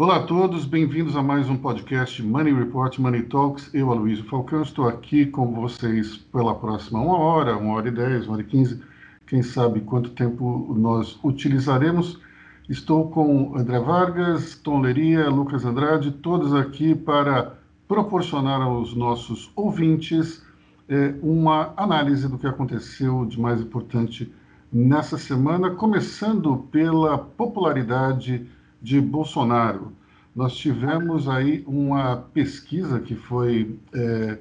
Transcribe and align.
Olá 0.00 0.18
a 0.18 0.22
todos, 0.22 0.64
bem-vindos 0.64 1.16
a 1.16 1.24
mais 1.24 1.50
um 1.50 1.56
podcast 1.56 2.22
Money 2.22 2.54
Report, 2.54 2.96
Money 3.00 3.24
Talks. 3.24 3.68
Eu, 3.74 3.90
Aloysio 3.90 4.24
Falcão, 4.26 4.62
estou 4.62 4.86
aqui 4.86 5.26
com 5.26 5.52
vocês 5.52 6.16
pela 6.16 6.54
próxima 6.54 7.00
uma 7.00 7.18
hora, 7.18 7.56
uma 7.56 7.74
hora 7.74 7.88
e 7.88 7.90
dez, 7.90 8.26
uma 8.26 8.34
hora 8.34 8.42
e 8.42 8.44
quinze, 8.44 8.80
quem 9.26 9.42
sabe 9.42 9.80
quanto 9.80 10.10
tempo 10.10 10.72
nós 10.78 11.18
utilizaremos. 11.24 12.20
Estou 12.68 13.10
com 13.10 13.56
André 13.56 13.80
Vargas, 13.80 14.54
Tom 14.54 14.82
Leria, 14.82 15.28
Lucas 15.28 15.64
Andrade, 15.64 16.12
todos 16.12 16.54
aqui 16.54 16.94
para 16.94 17.54
proporcionar 17.88 18.62
aos 18.62 18.94
nossos 18.94 19.50
ouvintes 19.56 20.46
eh, 20.88 21.16
uma 21.20 21.74
análise 21.76 22.28
do 22.28 22.38
que 22.38 22.46
aconteceu 22.46 23.26
de 23.26 23.40
mais 23.40 23.60
importante 23.60 24.32
nessa 24.72 25.18
semana, 25.18 25.72
começando 25.72 26.68
pela 26.70 27.18
popularidade 27.18 28.46
de 28.80 29.00
Bolsonaro. 29.00 29.92
Nós 30.34 30.56
tivemos 30.56 31.28
aí 31.28 31.64
uma 31.66 32.16
pesquisa 32.16 33.00
que 33.00 33.14
foi 33.14 33.78
é, 33.92 34.38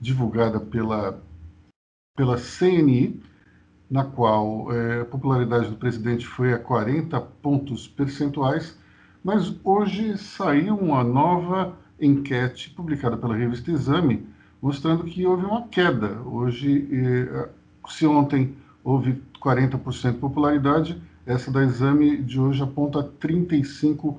divulgada 0.00 0.58
pela, 0.58 1.22
pela 2.16 2.36
CNI, 2.36 3.22
na 3.88 4.04
qual 4.04 4.72
é, 4.72 5.02
a 5.02 5.04
popularidade 5.04 5.68
do 5.68 5.76
presidente 5.76 6.26
foi 6.26 6.52
a 6.52 6.58
40 6.58 7.20
pontos 7.20 7.86
percentuais, 7.86 8.76
mas 9.22 9.54
hoje 9.62 10.18
saiu 10.18 10.76
uma 10.76 11.04
nova 11.04 11.76
enquete 12.00 12.70
publicada 12.70 13.16
pela 13.16 13.36
revista 13.36 13.70
Exame, 13.70 14.26
mostrando 14.60 15.04
que 15.04 15.26
houve 15.26 15.44
uma 15.44 15.68
queda. 15.68 16.20
Hoje, 16.22 16.88
é, 16.92 17.48
se 17.88 18.06
ontem 18.06 18.56
houve 18.82 19.22
40% 19.40 20.12
de 20.12 20.18
popularidade, 20.18 21.02
essa 21.26 21.50
da 21.50 21.64
exame 21.64 22.18
de 22.18 22.38
hoje 22.40 22.62
aponta 22.62 23.02
35%. 23.02 24.16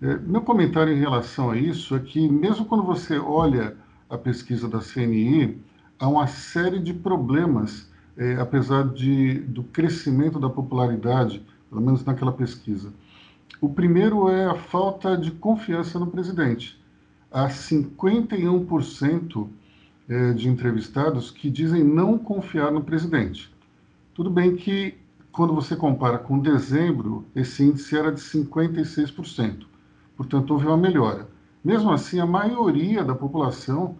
É, 0.00 0.16
meu 0.18 0.40
comentário 0.40 0.92
em 0.92 1.00
relação 1.00 1.50
a 1.50 1.58
isso 1.58 1.96
é 1.96 1.98
que, 1.98 2.28
mesmo 2.28 2.64
quando 2.64 2.84
você 2.84 3.18
olha 3.18 3.76
a 4.08 4.16
pesquisa 4.16 4.68
da 4.68 4.78
CNI, 4.78 5.58
há 5.98 6.08
uma 6.08 6.26
série 6.26 6.78
de 6.78 6.94
problemas, 6.94 7.90
é, 8.16 8.36
apesar 8.36 8.88
de, 8.88 9.40
do 9.40 9.62
crescimento 9.64 10.38
da 10.38 10.48
popularidade, 10.48 11.44
pelo 11.68 11.82
menos 11.82 12.02
naquela 12.04 12.32
pesquisa. 12.32 12.92
O 13.60 13.68
primeiro 13.68 14.30
é 14.30 14.46
a 14.46 14.54
falta 14.54 15.16
de 15.16 15.32
confiança 15.32 15.98
no 15.98 16.06
presidente. 16.06 16.80
Há 17.30 17.48
51% 17.48 19.48
é, 20.08 20.32
de 20.32 20.48
entrevistados 20.48 21.30
que 21.30 21.50
dizem 21.50 21.84
não 21.84 22.18
confiar 22.18 22.72
no 22.72 22.82
presidente. 22.82 23.52
Tudo 24.14 24.28
bem 24.28 24.56
que, 24.56 24.94
quando 25.32 25.54
você 25.54 25.76
compara 25.76 26.18
com 26.18 26.38
dezembro, 26.38 27.24
esse 27.34 27.62
índice 27.62 27.96
era 27.96 28.12
de 28.12 28.20
56%. 28.20 29.66
Portanto, 30.16 30.50
houve 30.50 30.66
uma 30.66 30.76
melhora. 30.76 31.28
Mesmo 31.64 31.90
assim, 31.90 32.18
a 32.20 32.26
maioria 32.26 33.04
da 33.04 33.14
população 33.14 33.96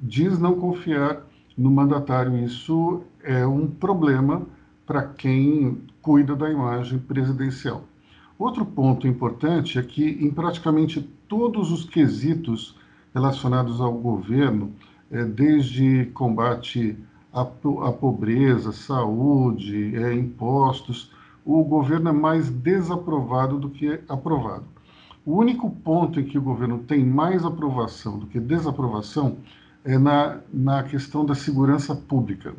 diz 0.00 0.38
não 0.38 0.58
confiar 0.58 1.22
no 1.56 1.70
mandatário. 1.70 2.36
Isso 2.36 3.02
é 3.22 3.46
um 3.46 3.66
problema 3.68 4.46
para 4.86 5.02
quem 5.02 5.82
cuida 6.00 6.34
da 6.34 6.50
imagem 6.50 6.98
presidencial. 6.98 7.84
Outro 8.38 8.66
ponto 8.66 9.06
importante 9.06 9.78
é 9.78 9.82
que, 9.82 10.04
em 10.04 10.30
praticamente 10.30 11.00
todos 11.28 11.70
os 11.70 11.84
quesitos 11.84 12.76
relacionados 13.14 13.80
ao 13.80 13.92
governo, 13.92 14.72
é, 15.10 15.24
desde 15.24 16.06
combate 16.14 16.96
a, 17.32 17.40
a 17.40 17.92
pobreza, 17.92 18.72
saúde, 18.72 19.96
é, 19.96 20.12
impostos, 20.12 21.10
o 21.44 21.64
governo 21.64 22.10
é 22.10 22.12
mais 22.12 22.50
desaprovado 22.50 23.58
do 23.58 23.70
que 23.70 24.00
aprovado. 24.08 24.64
O 25.24 25.36
único 25.36 25.70
ponto 25.70 26.20
em 26.20 26.24
que 26.24 26.36
o 26.36 26.42
governo 26.42 26.78
tem 26.80 27.04
mais 27.04 27.44
aprovação 27.44 28.18
do 28.18 28.26
que 28.26 28.40
desaprovação 28.40 29.38
é 29.84 29.96
na, 29.98 30.40
na 30.52 30.82
questão 30.82 31.24
da 31.24 31.34
segurança 31.34 31.94
pública. 31.94 32.54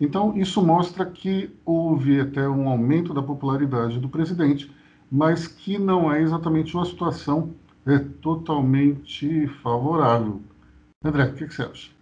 Então, 0.00 0.36
isso 0.36 0.64
mostra 0.64 1.04
que 1.04 1.50
houve 1.64 2.20
até 2.20 2.48
um 2.48 2.68
aumento 2.68 3.12
da 3.12 3.22
popularidade 3.22 3.98
do 3.98 4.08
presidente, 4.08 4.70
mas 5.10 5.46
que 5.46 5.78
não 5.78 6.12
é 6.12 6.22
exatamente 6.22 6.74
uma 6.74 6.84
situação 6.84 7.50
é, 7.86 7.98
totalmente 7.98 9.46
favorável. 9.62 10.40
André, 11.04 11.24
o 11.24 11.34
que, 11.34 11.46
que 11.46 11.54
você 11.54 11.62
acha? 11.62 11.97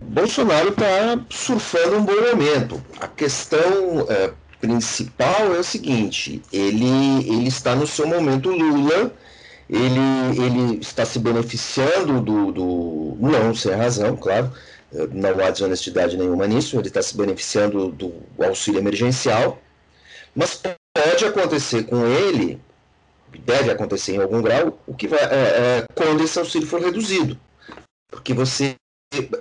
Bolsonaro 0.00 0.68
está 0.68 1.18
surfando 1.30 1.96
um 1.96 2.04
bom 2.04 2.20
momento. 2.30 2.82
A 3.00 3.08
questão 3.08 4.06
é, 4.08 4.32
principal 4.60 5.54
é 5.54 5.58
o 5.58 5.64
seguinte: 5.64 6.42
ele, 6.52 6.86
ele 7.26 7.48
está 7.48 7.74
no 7.74 7.86
seu 7.86 8.06
momento 8.06 8.50
Lula, 8.50 9.12
ele, 9.68 10.00
ele 10.36 10.78
está 10.80 11.04
se 11.04 11.18
beneficiando 11.18 12.20
do, 12.20 12.52
do. 12.52 13.16
Não 13.18 13.54
sem 13.54 13.72
razão, 13.72 14.16
claro, 14.16 14.52
não 15.12 15.30
há 15.44 15.50
desonestidade 15.50 16.16
nenhuma 16.16 16.46
nisso, 16.46 16.78
ele 16.78 16.88
está 16.88 17.02
se 17.02 17.16
beneficiando 17.16 17.88
do 17.88 18.12
auxílio 18.38 18.80
emergencial, 18.80 19.60
mas 20.34 20.60
pode 20.96 21.24
acontecer 21.24 21.84
com 21.84 22.06
ele, 22.06 22.60
deve 23.40 23.70
acontecer 23.70 24.14
em 24.14 24.22
algum 24.22 24.40
grau, 24.40 24.78
o 24.86 24.94
que 24.94 25.08
vai, 25.08 25.18
é, 25.18 25.24
é, 25.24 25.86
quando 25.94 26.22
esse 26.22 26.38
auxílio 26.38 26.68
for 26.68 26.80
reduzido. 26.80 27.38
Porque 28.10 28.32
você 28.32 28.76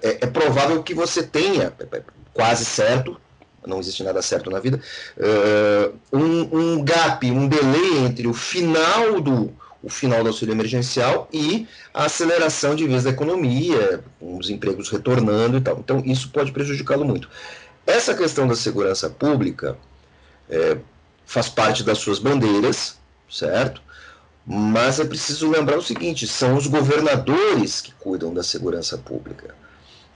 é, 0.02 0.18
é, 0.22 0.28
provável 0.28 0.82
que 0.84 0.94
você 0.94 1.24
tenha, 1.24 1.74
é, 1.80 1.98
é 1.98 2.04
quase 2.34 2.66
certo, 2.66 3.20
não 3.66 3.80
existe 3.80 4.04
nada 4.04 4.22
certo 4.22 4.50
na 4.50 4.60
vida, 4.60 4.80
uh, 5.18 5.98
um, 6.12 6.60
um, 6.60 6.84
gap, 6.84 7.30
um 7.32 7.48
delay 7.48 8.00
entre 8.06 8.28
o 8.28 8.34
final 8.34 9.22
do 9.22 9.54
o 9.82 9.90
final 9.90 10.24
do 10.24 10.30
auxílio 10.30 10.54
emergencial 10.54 11.28
e 11.32 11.68
a 11.94 12.06
aceleração 12.06 12.74
de 12.74 12.88
vez 12.88 13.04
da 13.04 13.10
economia, 13.10 14.02
com 14.18 14.38
os 14.38 14.50
empregos 14.50 14.90
retornando 14.90 15.58
e 15.58 15.62
tal. 15.62 15.78
Então, 15.78 16.02
isso 16.06 16.30
pode 16.30 16.54
prejudicá-lo 16.54 17.04
muito. 17.04 17.30
Essa 17.86 18.16
questão 18.16 18.48
da 18.48 18.56
segurança 18.56 19.10
pública 19.10 19.78
é, 20.50 20.78
faz 21.26 21.50
parte 21.50 21.84
das 21.84 21.98
suas 21.98 22.18
bandeiras, 22.18 22.98
certo? 23.30 23.82
Mas 24.46 25.02
é 25.02 25.06
preciso 25.06 25.50
lembrar 25.50 25.78
o 25.78 25.82
seguinte: 25.82 26.26
são 26.28 26.56
os 26.56 26.68
governadores 26.68 27.82
que 27.82 27.94
cuidam 27.94 28.34
da 28.34 28.44
segurança 28.44 28.98
pública. 28.98 29.54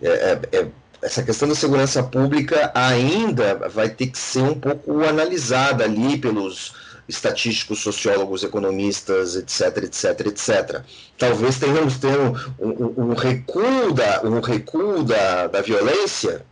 É, 0.02 0.08
é, 0.08 0.42
é, 0.52 0.68
essa 1.02 1.24
questão 1.24 1.48
da 1.48 1.56
segurança 1.56 2.02
pública 2.04 2.72
ainda 2.74 3.56
vai 3.70 3.90
ter 3.90 4.08
que 4.08 4.18
ser 4.18 4.42
um 4.42 4.60
pouco 4.60 5.04
analisada 5.04 5.84
ali 5.84 6.18
pelos 6.18 6.74
estatísticos, 7.08 7.80
sociólogos, 7.80 8.44
economistas, 8.44 9.36
etc, 9.36 9.84
etc, 9.84 10.28
etc. 10.28 10.82
Talvez 11.18 11.58
tenhamos 11.58 11.98
ter 11.98 12.18
um, 12.20 12.34
um, 12.60 13.10
um 13.10 13.14
recuo, 13.14 13.94
da, 13.94 14.22
um 14.24 14.42
recuo 14.42 15.04
da, 15.04 15.48
da 15.48 15.62
violência 15.62 16.46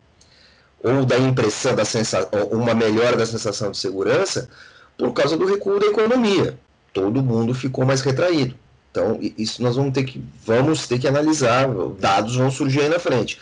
ou 0.81 1.03
da 1.03 1.17
impressão, 1.17 1.75
da 1.75 1.83
sensação, 1.83 2.29
uma 2.51 2.73
melhora 2.73 3.17
da 3.17 3.25
sensação 3.25 3.71
de 3.71 3.77
segurança 3.77 4.47
por 4.97 5.11
causa 5.11 5.35
do 5.35 5.45
recuo 5.45 5.79
da 5.79 5.87
economia. 5.87 6.57
Todo 6.93 7.21
mundo 7.21 7.53
ficou 7.53 7.85
mais 7.85 8.01
retraído. 8.01 8.55
Então, 8.95 9.19
isso 9.37 9.61
nós 9.61 9.75
vamos 9.75 9.93
ter 9.93 10.05
que, 10.05 10.23
vamos 10.45 10.87
ter 10.87 10.97
que 10.97 11.05
analisar, 11.05 11.67
dados 11.99 12.37
vão 12.37 12.49
surgir 12.49 12.79
aí 12.79 12.89
na 12.89 12.97
frente. 12.97 13.37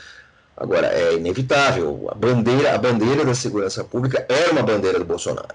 Agora, 0.58 0.88
é 0.88 1.16
inevitável, 1.16 2.08
a 2.10 2.16
bandeira, 2.16 2.74
a 2.74 2.78
bandeira 2.80 3.24
da 3.24 3.36
segurança 3.36 3.84
pública 3.84 4.26
era 4.28 4.52
uma 4.52 4.64
bandeira 4.64 4.98
do 4.98 5.06
Bolsonaro. 5.06 5.54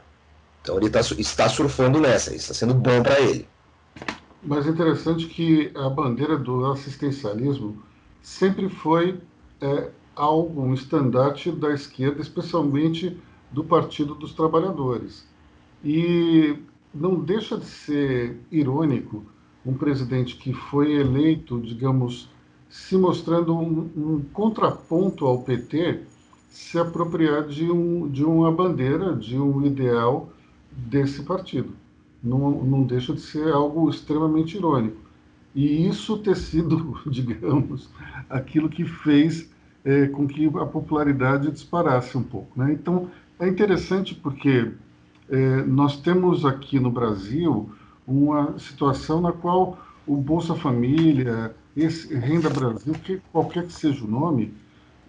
Então 0.62 0.76
ele 0.76 0.88
tá, 0.88 1.00
está 1.00 1.48
surfando 1.48 1.98
nessa, 1.98 2.32
está 2.32 2.54
sendo 2.54 2.74
bom 2.74 3.02
para 3.02 3.18
ele. 3.18 3.48
Mas 4.40 4.68
é 4.68 4.70
interessante 4.70 5.26
que 5.26 5.72
a 5.74 5.88
bandeira 5.88 6.38
do 6.38 6.66
assistencialismo 6.66 7.82
sempre 8.22 8.68
foi 8.68 9.18
é, 9.60 9.88
algo, 10.14 10.62
um 10.62 10.74
estandarte 10.74 11.50
da 11.50 11.74
esquerda, 11.74 12.22
especialmente 12.22 13.20
do 13.50 13.64
Partido 13.64 14.14
dos 14.14 14.32
Trabalhadores. 14.32 15.26
E 15.84 16.56
não 16.94 17.16
deixa 17.18 17.56
de 17.58 17.66
ser 17.66 18.36
irônico 18.52 19.26
um 19.64 19.74
presidente 19.74 20.36
que 20.36 20.52
foi 20.52 20.92
eleito, 20.92 21.60
digamos, 21.60 22.28
se 22.68 22.96
mostrando 22.96 23.56
um, 23.56 23.90
um 23.96 24.24
contraponto 24.32 25.26
ao 25.26 25.42
PT, 25.42 26.00
se 26.48 26.78
apropriar 26.78 27.46
de, 27.46 27.70
um, 27.70 28.08
de 28.08 28.24
uma 28.24 28.50
bandeira, 28.50 29.14
de 29.14 29.38
um 29.38 29.64
ideal 29.64 30.30
desse 30.70 31.22
partido. 31.22 31.72
Não, 32.22 32.50
não 32.64 32.82
deixa 32.82 33.12
de 33.12 33.20
ser 33.20 33.52
algo 33.52 33.88
extremamente 33.88 34.56
irônico. 34.56 34.96
E 35.54 35.86
isso 35.86 36.18
ter 36.18 36.36
sido, 36.36 37.00
digamos, 37.06 37.88
aquilo 38.28 38.68
que 38.68 38.84
fez 38.84 39.50
é, 39.84 40.06
com 40.08 40.26
que 40.26 40.46
a 40.46 40.66
popularidade 40.66 41.50
disparasse 41.50 42.16
um 42.18 42.22
pouco. 42.22 42.58
Né? 42.58 42.72
Então, 42.72 43.10
é 43.38 43.48
interessante 43.48 44.14
porque 44.14 44.70
é, 45.28 45.62
nós 45.62 46.00
temos 46.00 46.44
aqui 46.44 46.80
no 46.80 46.90
Brasil 46.90 47.70
uma 48.08 48.58
situação 48.58 49.20
na 49.20 49.32
qual 49.32 49.78
o 50.06 50.16
Bolsa 50.16 50.54
Família, 50.54 51.54
esse 51.76 52.14
Renda 52.14 52.48
Brasil, 52.48 52.94
que 52.94 53.20
qualquer 53.30 53.66
que 53.66 53.72
seja 53.72 54.02
o 54.02 54.08
nome, 54.08 54.54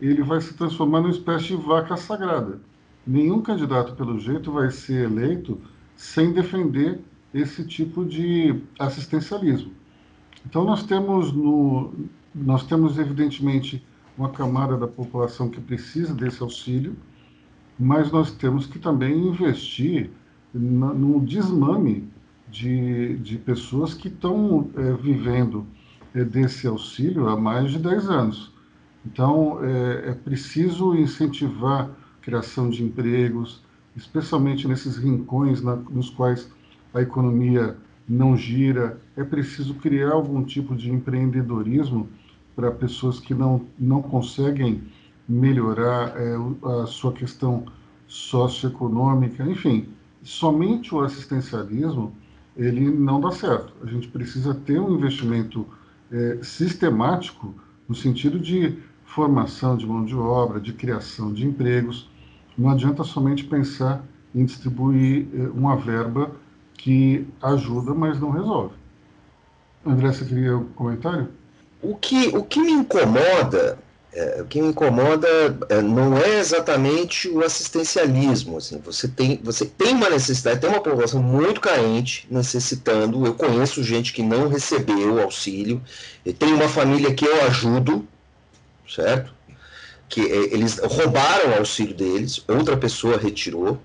ele 0.01 0.22
vai 0.22 0.42
se 0.42 0.54
transformar 0.54 1.00
numa 1.00 1.12
espécie 1.12 1.48
de 1.48 1.56
vaca 1.56 1.96
sagrada. 1.96 2.60
Nenhum 3.07 3.42
candidato, 3.42 3.96
pelo 3.96 4.19
jeito, 4.19 4.51
vai 4.51 4.69
ser 4.69 5.06
eleito 5.06 5.57
sem 5.96 6.34
defender 6.34 7.00
esse 7.34 7.66
tipo 7.66 8.04
de 8.04 8.62
assistencialismo. 8.78 9.72
Então 10.46 10.66
nós 10.66 10.84
temos 10.84 11.31
no 11.31 11.94
nós 12.34 12.66
temos 12.66 13.00
evidentemente 13.00 13.84
uma 14.18 14.30
camada 14.30 14.78
da 14.78 14.88
população 14.88 15.50
que 15.50 15.60
precisa 15.60 16.13
desse 16.13 16.44
auxílio, 16.44 16.96
mas 17.80 18.12
nós 18.12 18.31
temos 18.31 18.68
que 18.68 18.78
também 18.78 19.18
investir 19.18 20.12
no 20.54 21.19
desmame 21.22 22.07
de, 22.50 23.18
de 23.18 23.38
pessoas 23.38 23.94
que 23.94 24.07
estão 24.07 24.69
é, 24.75 24.94
vivendo 24.94 25.66
é, 26.13 26.24
desse 26.24 26.68
auxílio 26.68 27.28
há 27.28 27.40
mais 27.40 27.72
de 27.72 27.80
10 27.80 28.10
anos. 28.10 28.51
Então, 29.06 29.60
é, 29.63 30.10
é 30.10 30.13
preciso 30.13 30.96
incentivar 30.96 31.84
a 31.86 31.90
criação 32.22 32.69
de 32.69 32.84
empregos, 32.84 33.63
especialmente 33.96 34.68
nesses 34.68 34.98
rincões 34.98 35.62
na, 35.62 35.75
nos 35.75 36.10
quais 36.10 36.51
a 36.94 37.01
economia 37.01 37.78
não 38.07 38.36
gira. 38.36 39.00
É 39.16 39.24
preciso 39.24 39.75
criar 39.75 40.12
algum 40.12 40.44
tipo 40.44 40.75
de 40.75 40.92
empreendedorismo 40.92 42.10
para 42.56 42.72
pessoas 42.72 43.19
que 43.19 43.34
não, 43.34 43.66
não 43.78 44.01
conseguem 44.01 44.84
melhorar 45.28 46.13
é, 46.18 46.36
a 46.81 46.88
sua 46.88 47.13
questão 47.13 47.66
socioeconômica. 48.07 49.44
Enfim, 49.44 49.88
somente 50.24 50.94
o 50.94 51.01
assistencialismo 51.01 52.13
ele 52.56 52.90
não 52.90 53.19
dá 53.19 53.31
certo. 53.31 53.74
A 53.84 53.86
gente 53.86 54.07
precisa 54.07 54.54
ter 54.54 54.80
um 54.80 54.96
investimento 54.96 55.68
é, 56.12 56.40
sistemático 56.42 57.54
no 57.88 57.96
sentido 57.96 58.40
de 58.40 58.78
formação 59.06 59.75
de 59.75 59.86
mão 59.86 60.06
de 60.06 60.16
obra, 60.16 60.60
de 60.60 60.74
criação 60.74 61.34
de 61.34 61.46
empregos. 61.46 62.10
Não 62.57 62.69
adianta 62.69 63.04
somente 63.04 63.44
pensar 63.44 64.04
em 64.34 64.46
distribuir 64.46 65.28
é, 65.34 65.48
uma 65.50 65.75
verba 65.75 66.31
que 66.74 67.28
ajuda, 67.42 67.94
mas 67.94 68.19
não 68.19 68.31
resolve. 68.31 68.75
André, 69.86 70.12
você 70.12 70.25
queria 70.25 70.57
um 70.57 70.66
comentário? 70.66 71.30
O 71.81 71.96
que, 71.96 72.28
o 72.36 72.44
que 72.44 72.60
me 72.60 72.72
incomoda 72.72 73.80
é, 74.11 74.41
o 74.41 74.45
que 74.45 74.61
me 74.61 74.69
incomoda 74.69 75.27
é, 75.69 75.81
não 75.81 76.17
é 76.17 76.39
exatamente 76.39 77.29
o 77.29 77.44
assistencialismo. 77.44 78.57
Assim, 78.57 78.79
você, 78.79 79.07
tem, 79.07 79.39
você 79.44 79.65
tem 79.65 79.94
uma 79.94 80.09
necessidade, 80.09 80.59
tem 80.59 80.69
uma 80.69 80.81
população 80.81 81.21
muito 81.21 81.61
carente 81.61 82.27
necessitando. 82.29 83.25
Eu 83.25 83.35
conheço 83.35 83.83
gente 83.83 84.11
que 84.11 84.23
não 84.23 84.47
recebeu 84.47 85.21
auxílio, 85.21 85.81
eu 86.25 86.33
tenho 86.33 86.56
uma 86.56 86.67
família 86.67 87.13
que 87.13 87.25
eu 87.25 87.41
ajudo, 87.44 88.07
certo? 88.88 89.31
Que 90.07 90.21
é, 90.21 90.53
eles 90.53 90.79
roubaram 90.79 91.51
o 91.51 91.57
auxílio 91.59 91.94
deles, 91.94 92.44
outra 92.47 92.75
pessoa 92.75 93.17
retirou, 93.17 93.79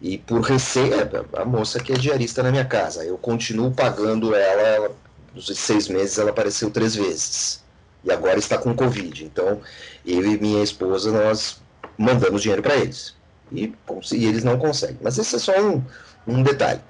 e 0.00 0.18
por 0.18 0.40
receita, 0.40 1.24
a 1.34 1.44
moça 1.44 1.78
que 1.78 1.92
é 1.92 1.96
diarista 1.96 2.42
na 2.42 2.50
minha 2.50 2.64
casa, 2.64 3.04
eu 3.04 3.16
continuo 3.16 3.70
pagando 3.70 4.34
ela, 4.34 4.62
ela 4.62 4.90
nos 5.32 5.46
seis 5.46 5.86
meses 5.86 6.18
ela 6.18 6.30
apareceu 6.30 6.68
três 6.70 6.96
vezes 6.96 7.61
e 8.04 8.10
agora 8.10 8.38
está 8.38 8.58
com 8.58 8.74
Covid. 8.74 9.24
Então, 9.24 9.60
eu 10.04 10.24
e 10.24 10.38
minha 10.38 10.62
esposa, 10.62 11.10
nós 11.10 11.60
mandamos 11.96 12.42
dinheiro 12.42 12.62
para 12.62 12.76
eles. 12.76 13.14
E, 13.50 13.72
e, 14.12 14.26
eles 14.26 14.44
não 14.44 14.58
conseguem. 14.58 14.98
Mas 15.02 15.18
esse 15.18 15.36
é 15.36 15.38
só 15.38 15.52
um, 15.60 15.82
um 16.26 16.42
detalhe. 16.42 16.80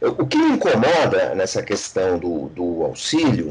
O 0.00 0.26
que 0.26 0.36
me 0.36 0.56
incomoda 0.56 1.34
nessa 1.34 1.62
questão 1.62 2.18
do, 2.18 2.48
do 2.48 2.82
auxílio 2.82 3.50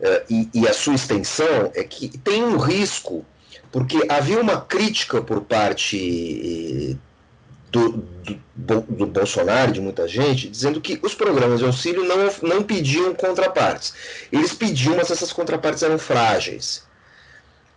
uh, 0.00 0.22
e, 0.30 0.48
e, 0.54 0.68
a 0.68 0.72
sua 0.72 0.94
extensão 0.94 1.72
é 1.74 1.82
que 1.82 2.16
tem 2.18 2.44
um 2.44 2.56
risco, 2.56 3.24
porque 3.72 4.06
havia 4.08 4.40
uma 4.40 4.60
crítica 4.60 5.20
por 5.20 5.40
parte 5.42 6.96
do, 7.70 8.04
do, 8.54 8.80
do, 8.80 9.06
Bolsonaro, 9.06 9.72
de 9.72 9.80
muita 9.80 10.06
gente, 10.06 10.48
dizendo 10.48 10.80
que 10.80 10.98
os 11.02 11.14
programas 11.14 11.58
de 11.58 11.66
auxílio 11.66 12.04
não, 12.04 12.30
não 12.42 12.62
pediam 12.62 13.14
contrapartes. 13.14 13.94
Eles 14.32 14.52
pediam, 14.52 14.96
mas 14.96 15.10
essas 15.10 15.32
contrapartes 15.32 15.82
eram 15.82 15.98
frágeis. 15.98 16.84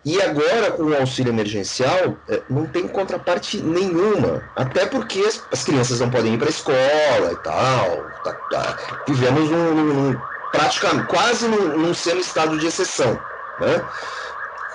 E 0.05 0.21
agora, 0.21 0.71
com 0.71 0.83
o 0.83 0.95
auxílio 0.95 1.31
emergencial, 1.31 2.15
é, 2.29 2.41
não 2.49 2.65
tem 2.65 2.87
contraparte 2.87 3.57
nenhuma. 3.57 4.43
Até 4.55 4.85
porque 4.85 5.19
as, 5.19 5.43
as 5.51 5.63
crianças 5.63 5.99
não 5.99 6.09
podem 6.09 6.35
ir 6.35 6.37
para 6.37 6.47
a 6.47 6.49
escola 6.49 7.31
e 7.33 7.35
tal. 7.37 8.09
Tá, 8.23 8.33
tá. 8.49 8.77
Vivemos 9.07 9.49
num, 9.49 10.17
praticamente, 10.51 11.07
quase 11.07 11.47
num, 11.47 11.77
num 11.77 11.93
sendo 11.93 12.21
estado 12.21 12.57
de 12.57 12.67
exceção. 12.67 13.19
Né? 13.59 13.85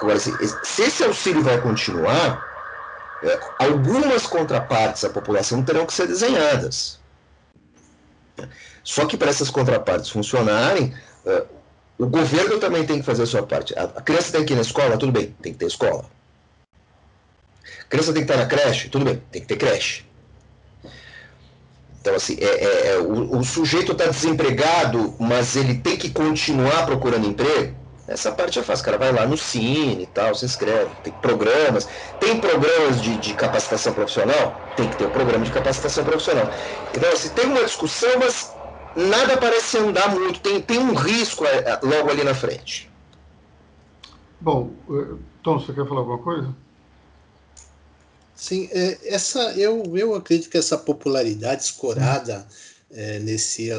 Agora, 0.01 0.19
se, 0.19 0.31
se 0.63 0.83
esse 0.83 1.03
auxílio 1.03 1.43
vai 1.43 1.59
continuar, 1.59 2.54
algumas 3.59 4.27
contrapartes 4.27 5.05
à 5.05 5.11
população 5.11 5.63
terão 5.63 5.87
que 5.87 5.93
ser 5.93 6.07
desenhadas. 6.07 6.99
Só 8.83 9.07
que 9.07 9.17
para 9.17 9.31
essas 9.31 9.51
contrapartes 9.51 10.11
funcionarem, 10.11 10.95
é, 11.25 11.45
o 11.99 12.07
governo 12.07 12.59
também 12.59 12.85
tem 12.85 12.99
que 12.99 13.07
fazer 13.07 13.23
a 13.23 13.27
sua 13.27 13.43
parte. 13.43 13.75
A 13.79 13.87
criança 14.03 14.33
tem 14.33 14.45
que 14.45 14.53
ir 14.53 14.57
na 14.57 14.63
escola, 14.63 14.99
tudo 14.99 15.13
bem, 15.13 15.35
tem 15.41 15.53
que 15.53 15.59
ter 15.59 15.67
escola. 15.67 16.05
A 17.81 17.85
criança 17.89 18.13
tem 18.13 18.25
que 18.25 18.31
estar 18.31 18.43
na 18.43 18.49
creche, 18.49 18.89
tudo 18.89 19.05
bem, 19.05 19.23
tem 19.31 19.41
que 19.41 19.49
ter 19.49 19.57
creche. 19.57 20.05
Então, 22.01 22.15
assim, 22.15 22.37
é, 22.39 22.45
é, 22.45 22.87
é 22.89 22.99
o, 22.99 23.39
o 23.39 23.45
sujeito 23.45 23.93
está 23.93 24.07
desempregado, 24.07 25.15
mas 25.19 25.57
ele 25.57 25.77
tem 25.77 25.97
que 25.97 26.11
continuar 26.11 26.85
procurando 26.85 27.27
emprego. 27.27 27.75
Essa 28.07 28.33
parte 28.33 28.59
é 28.59 28.63
fácil, 28.63 28.83
o 28.83 28.85
cara 28.85 28.99
vai 28.99 29.13
lá 29.13 29.27
no 29.27 29.37
Cine 29.37 30.03
e 30.03 30.07
tal, 30.07 30.35
se 30.35 30.45
inscreve, 30.45 30.95
tem 31.03 31.13
programas. 31.13 31.89
Tem 32.19 32.39
programas 32.39 33.01
de, 33.01 33.17
de 33.19 33.35
capacitação 33.35 33.95
profissional? 33.95 34.63
Tem 34.77 34.91
que 34.91 34.97
ter 34.97 35.07
um 35.07 35.11
programa 35.11 35.45
de 35.45 35.51
capacitação 35.51 36.05
profissional. 36.05 36.51
Então, 36.93 37.11
assim, 37.11 37.31
tem 37.31 37.47
uma 37.47 37.65
discussão, 37.65 38.19
mas 38.19 38.57
nada 38.95 39.39
parece 39.39 39.79
andar 39.79 40.15
muito, 40.15 40.41
tem, 40.41 40.61
tem 40.61 40.79
um 40.79 40.95
risco 40.95 41.47
é, 41.47 41.59
é, 41.61 41.81
logo 41.83 42.11
ali 42.11 42.23
na 42.23 42.35
frente. 42.35 42.93
Bom, 44.39 44.77
eh, 44.91 45.17
Tom, 45.43 45.59
você 45.59 45.73
quer 45.73 45.89
falar 45.89 46.01
alguma 46.01 46.23
coisa? 46.23 46.55
Sim, 48.35 48.69
essa, 49.05 49.55
eu, 49.59 49.97
eu 49.97 50.15
acredito 50.15 50.51
que 50.51 50.59
essa 50.59 50.77
popularidade 50.77 51.63
escorada 51.63 52.47
é, 52.95 53.19
nesse 53.19 53.71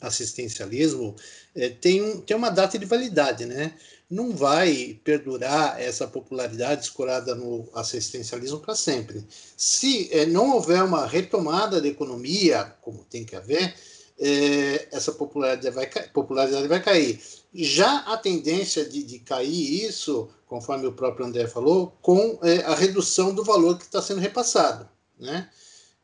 assistencialismo 0.00 1.16
é, 1.54 1.68
tem, 1.68 2.00
um, 2.00 2.20
tem 2.20 2.36
uma 2.36 2.50
data 2.50 2.78
de 2.78 2.86
validade, 2.86 3.44
né? 3.44 3.74
Não 4.08 4.36
vai 4.36 5.00
perdurar 5.02 5.80
essa 5.80 6.06
popularidade 6.06 6.84
escorada 6.84 7.34
no 7.34 7.68
assistencialismo 7.74 8.60
para 8.60 8.76
sempre. 8.76 9.26
Se 9.56 10.08
é, 10.12 10.24
não 10.24 10.52
houver 10.52 10.82
uma 10.82 11.06
retomada 11.06 11.80
da 11.80 11.88
economia, 11.88 12.72
como 12.80 13.04
tem 13.04 13.24
que 13.24 13.34
haver, 13.34 13.74
é, 14.18 14.88
essa 14.92 15.10
popularidade 15.12 15.74
vai, 15.74 15.90
popularidade 16.12 16.68
vai 16.68 16.80
cair. 16.80 17.20
Já 17.52 17.98
a 18.00 18.16
tendência 18.16 18.84
de, 18.84 19.02
de 19.02 19.18
cair 19.18 19.84
isso, 19.84 20.28
conforme 20.46 20.86
o 20.86 20.92
próprio 20.92 21.26
André 21.26 21.48
falou, 21.48 21.96
com 22.00 22.38
é, 22.42 22.58
a 22.58 22.74
redução 22.76 23.34
do 23.34 23.42
valor 23.42 23.76
que 23.76 23.84
está 23.84 24.00
sendo 24.00 24.20
repassado. 24.20 24.88
Né? 25.18 25.48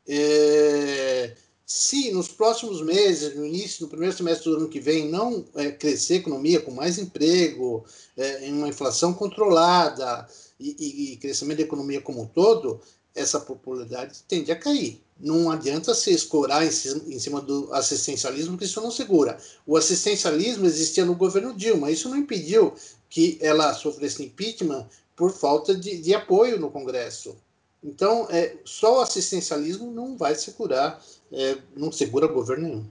É, 0.08 1.36
se 1.66 2.10
nos 2.10 2.28
próximos 2.28 2.82
meses, 2.82 3.34
no 3.34 3.46
início, 3.46 3.82
no 3.82 3.88
primeiro 3.88 4.14
semestre 4.14 4.50
do 4.50 4.56
ano 4.56 4.68
que 4.68 4.80
vem, 4.80 5.08
não 5.08 5.44
é, 5.54 5.70
crescer 5.70 6.14
a 6.14 6.16
economia 6.18 6.60
com 6.60 6.70
mais 6.70 6.98
emprego, 6.98 7.84
é, 8.16 8.48
uma 8.50 8.68
inflação 8.68 9.14
controlada 9.14 10.26
e, 10.58 11.12
e, 11.12 11.16
crescimento 11.16 11.58
da 11.58 11.64
economia 11.64 12.00
como 12.00 12.22
um 12.22 12.26
todo, 12.26 12.80
essa 13.14 13.40
popularidade 13.40 14.22
tende 14.26 14.50
a 14.50 14.56
cair. 14.56 15.00
Não 15.18 15.50
adianta 15.50 15.94
se 15.94 16.12
escorar 16.12 16.64
em, 16.64 16.68
em 16.68 17.18
cima 17.18 17.40
do 17.40 17.72
assistencialismo, 17.72 18.58
que 18.58 18.64
isso 18.64 18.80
não 18.80 18.90
segura. 18.90 19.38
O 19.66 19.76
assistencialismo 19.76 20.66
existia 20.66 21.04
no 21.04 21.14
governo 21.14 21.54
Dilma, 21.54 21.90
isso 21.90 22.08
não 22.08 22.16
impediu 22.16 22.74
que 23.08 23.38
ela 23.40 23.72
sofresse 23.74 24.24
impeachment 24.24 24.88
por 25.14 25.30
falta 25.30 25.74
de, 25.74 25.98
de 25.98 26.14
apoio 26.14 26.58
no 26.58 26.70
Congresso. 26.70 27.36
Então, 27.82 28.28
é, 28.30 28.56
só 28.64 28.98
o 28.98 29.00
assistencialismo 29.00 29.90
não 29.90 30.16
vai 30.16 30.34
segurar, 30.34 31.00
é, 31.32 31.58
não 31.76 31.90
segura 31.90 32.26
governo 32.28 32.68
nenhum. 32.68 32.84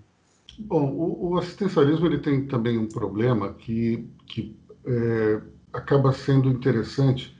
Bom, 0.60 0.92
o, 0.92 1.32
o, 1.32 1.38
assistencialismo 1.38 2.06
ele 2.06 2.20
tem 2.20 2.46
também 2.46 2.78
um 2.78 2.88
problema 2.88 3.54
que, 3.54 4.06
que 4.28 4.56
é, 4.86 5.42
acaba 5.72 6.12
sendo 6.12 6.50
interessante, 6.50 7.36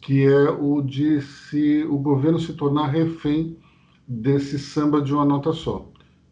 que 0.00 0.24
é 0.24 0.50
o 0.50 0.80
de 0.80 1.20
se 1.20 1.84
o 1.84 1.98
governo 1.98 2.38
se 2.38 2.52
tornar 2.52 2.86
refém 2.88 3.58
desse 4.06 4.58
samba 4.58 5.02
de 5.02 5.12
uma 5.12 5.24
nota 5.24 5.52
só. 5.52 5.90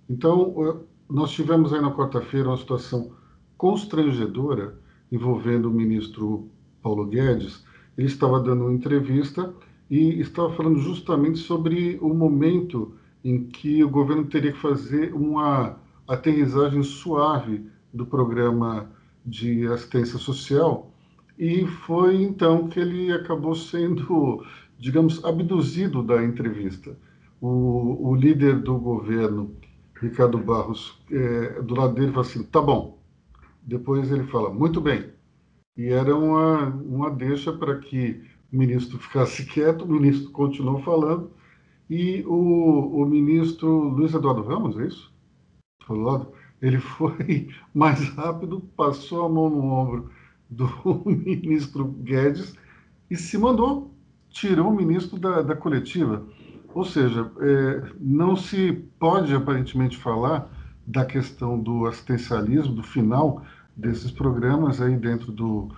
Então, 0.09 0.87
nós 1.09 1.31
tivemos 1.33 1.73
aí 1.73 1.81
na 1.81 1.95
quarta-feira 1.95 2.49
uma 2.49 2.57
situação 2.57 3.13
constrangedora 3.57 4.79
envolvendo 5.11 5.69
o 5.69 5.73
ministro 5.73 6.49
Paulo 6.83 7.07
Guedes. 7.07 7.65
Ele 7.97 8.07
estava 8.07 8.41
dando 8.41 8.65
uma 8.65 8.73
entrevista 8.73 9.53
e 9.93 10.23
estava 10.23 10.51
falando 10.55 10.79
justamente 10.79 11.39
sobre 11.41 11.99
o 12.01 12.15
momento 12.15 12.95
em 13.23 13.45
que 13.45 13.85
o 13.85 13.91
governo 13.91 14.25
teria 14.25 14.51
que 14.51 14.59
fazer 14.59 15.13
uma 15.13 15.77
aterrissagem 16.09 16.83
suave 16.83 17.67
do 17.93 18.07
programa 18.07 18.91
de 19.23 19.67
assistência 19.67 20.19
social 20.19 20.91
e 21.39 21.67
foi 21.67 22.23
então 22.23 22.69
que 22.69 22.81
ele 22.81 23.13
acabou 23.13 23.55
sendo, 23.55 24.43
digamos, 24.79 25.23
abduzido 25.27 26.03
da 26.03 26.25
entrevista. 26.25 26.97
O, 27.39 28.13
o 28.13 28.15
líder 28.15 28.61
do 28.61 28.79
governo 28.79 29.55
Ricardo 30.01 30.39
Barros, 30.39 30.99
é, 31.11 31.61
do 31.61 31.75
lado 31.75 31.95
dele, 31.95 32.13
fala 32.13 32.25
assim: 32.25 32.43
tá 32.45 32.63
bom. 32.63 32.99
Depois 33.63 34.11
ele 34.11 34.25
fala: 34.25 34.49
muito 34.49 34.81
bem. 34.81 35.11
E 35.77 35.89
era 35.89 36.17
uma, 36.17 36.67
uma 36.67 37.11
deixa 37.11 37.53
para 37.53 37.79
que 37.79 38.32
o 38.53 38.57
ministro 38.57 38.99
ficasse 38.99 39.45
quieto, 39.47 39.85
o 39.85 39.89
ministro 39.89 40.31
continuou 40.31 40.83
falando, 40.83 41.31
e 41.89 42.23
o, 42.27 43.03
o 43.03 43.07
ministro 43.07 43.69
Luiz 43.69 44.15
Eduardo 44.15 44.43
Ramos, 44.43 44.79
é 44.79 44.87
isso? 44.87 45.13
Ele 46.61 46.79
foi 46.79 47.49
mais 47.75 48.09
rápido, 48.11 48.61
passou 48.77 49.25
a 49.25 49.29
mão 49.29 49.51
no 49.51 49.65
ombro 49.65 50.11
do 50.49 50.69
ministro 51.05 51.85
Guedes 51.85 52.55
e 53.11 53.17
se 53.17 53.37
mandou, 53.37 53.93
tirou 54.31 54.69
o 54.69 54.77
ministro 54.77 55.19
da, 55.19 55.43
da 55.43 55.57
coletiva. 55.57 56.25
Ou 56.75 56.85
seja, 56.85 57.31
é, 57.41 57.93
não 58.01 58.37
se 58.37 58.73
pode 58.99 59.35
aparentemente 59.35 59.99
falar 59.99 60.51
da 60.87 61.05
questão 61.05 61.59
do 61.59 61.87
assistencialismo, 61.87 62.75
do 62.75 62.83
final 62.83 63.45
desses 63.77 64.11
programas 64.11 64.81
aí 64.81 64.97
dentro 64.97 65.31
do, 65.31 65.69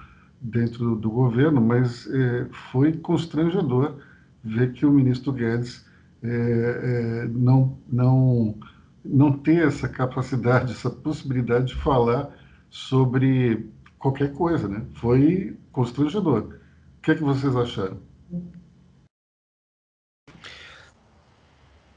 dentro 0.44 0.94
do 0.94 1.10
governo, 1.10 1.58
mas 1.60 2.06
é, 2.06 2.46
foi 2.70 2.92
constrangedor 2.92 3.96
ver 4.42 4.72
que 4.74 4.84
o 4.84 4.92
ministro 4.92 5.32
Guedes 5.32 5.86
é, 6.22 6.28
é, 6.28 7.28
não, 7.28 7.78
não, 7.90 8.54
não 9.02 9.32
ter 9.32 9.66
essa 9.66 9.88
capacidade, 9.88 10.72
essa 10.72 10.90
possibilidade 10.90 11.68
de 11.68 11.74
falar 11.76 12.30
sobre 12.68 13.66
qualquer 13.98 14.34
coisa, 14.34 14.68
né? 14.68 14.84
Foi 14.94 15.56
constrangedor. 15.72 16.58
O 16.98 17.02
que 17.02 17.12
é 17.12 17.14
que 17.14 17.22
vocês 17.22 17.56
acharam? 17.56 17.98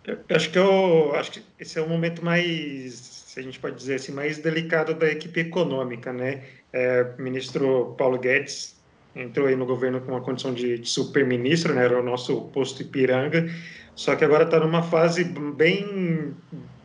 Eu 0.06 0.36
acho 0.36 0.50
que 0.52 0.58
eu 0.58 1.16
acho 1.16 1.32
que 1.32 1.44
esse 1.60 1.78
é 1.78 1.82
o 1.82 1.90
momento 1.90 2.24
mais, 2.24 2.94
se 2.94 3.40
a 3.42 3.44
gente 3.44 3.60
pode 3.60 3.76
dizer 3.76 3.96
assim, 3.96 4.14
mais 4.14 4.38
delicado 4.38 4.94
da 4.94 5.10
equipe 5.10 5.42
econômica, 5.42 6.14
né? 6.14 6.46
É, 6.74 7.14
o 7.18 7.22
ministro 7.22 7.96
Paulo 7.98 8.18
Guedes 8.18 8.76
entrou 9.16 9.48
aí 9.48 9.56
no 9.56 9.66
governo 9.66 10.02
com 10.02 10.12
uma 10.12 10.22
condição 10.22 10.54
de, 10.54 10.80
de 10.80 10.88
super-ministro, 10.88 11.74
né? 11.74 11.86
Era 11.86 12.00
o 12.00 12.04
nosso 12.04 12.42
posto 12.54 12.82
Ipiranga, 12.82 13.50
só 13.96 14.16
que 14.16 14.24
agora 14.24 14.44
está 14.44 14.60
numa 14.60 14.84
fase 14.84 15.24
bem 15.24 16.36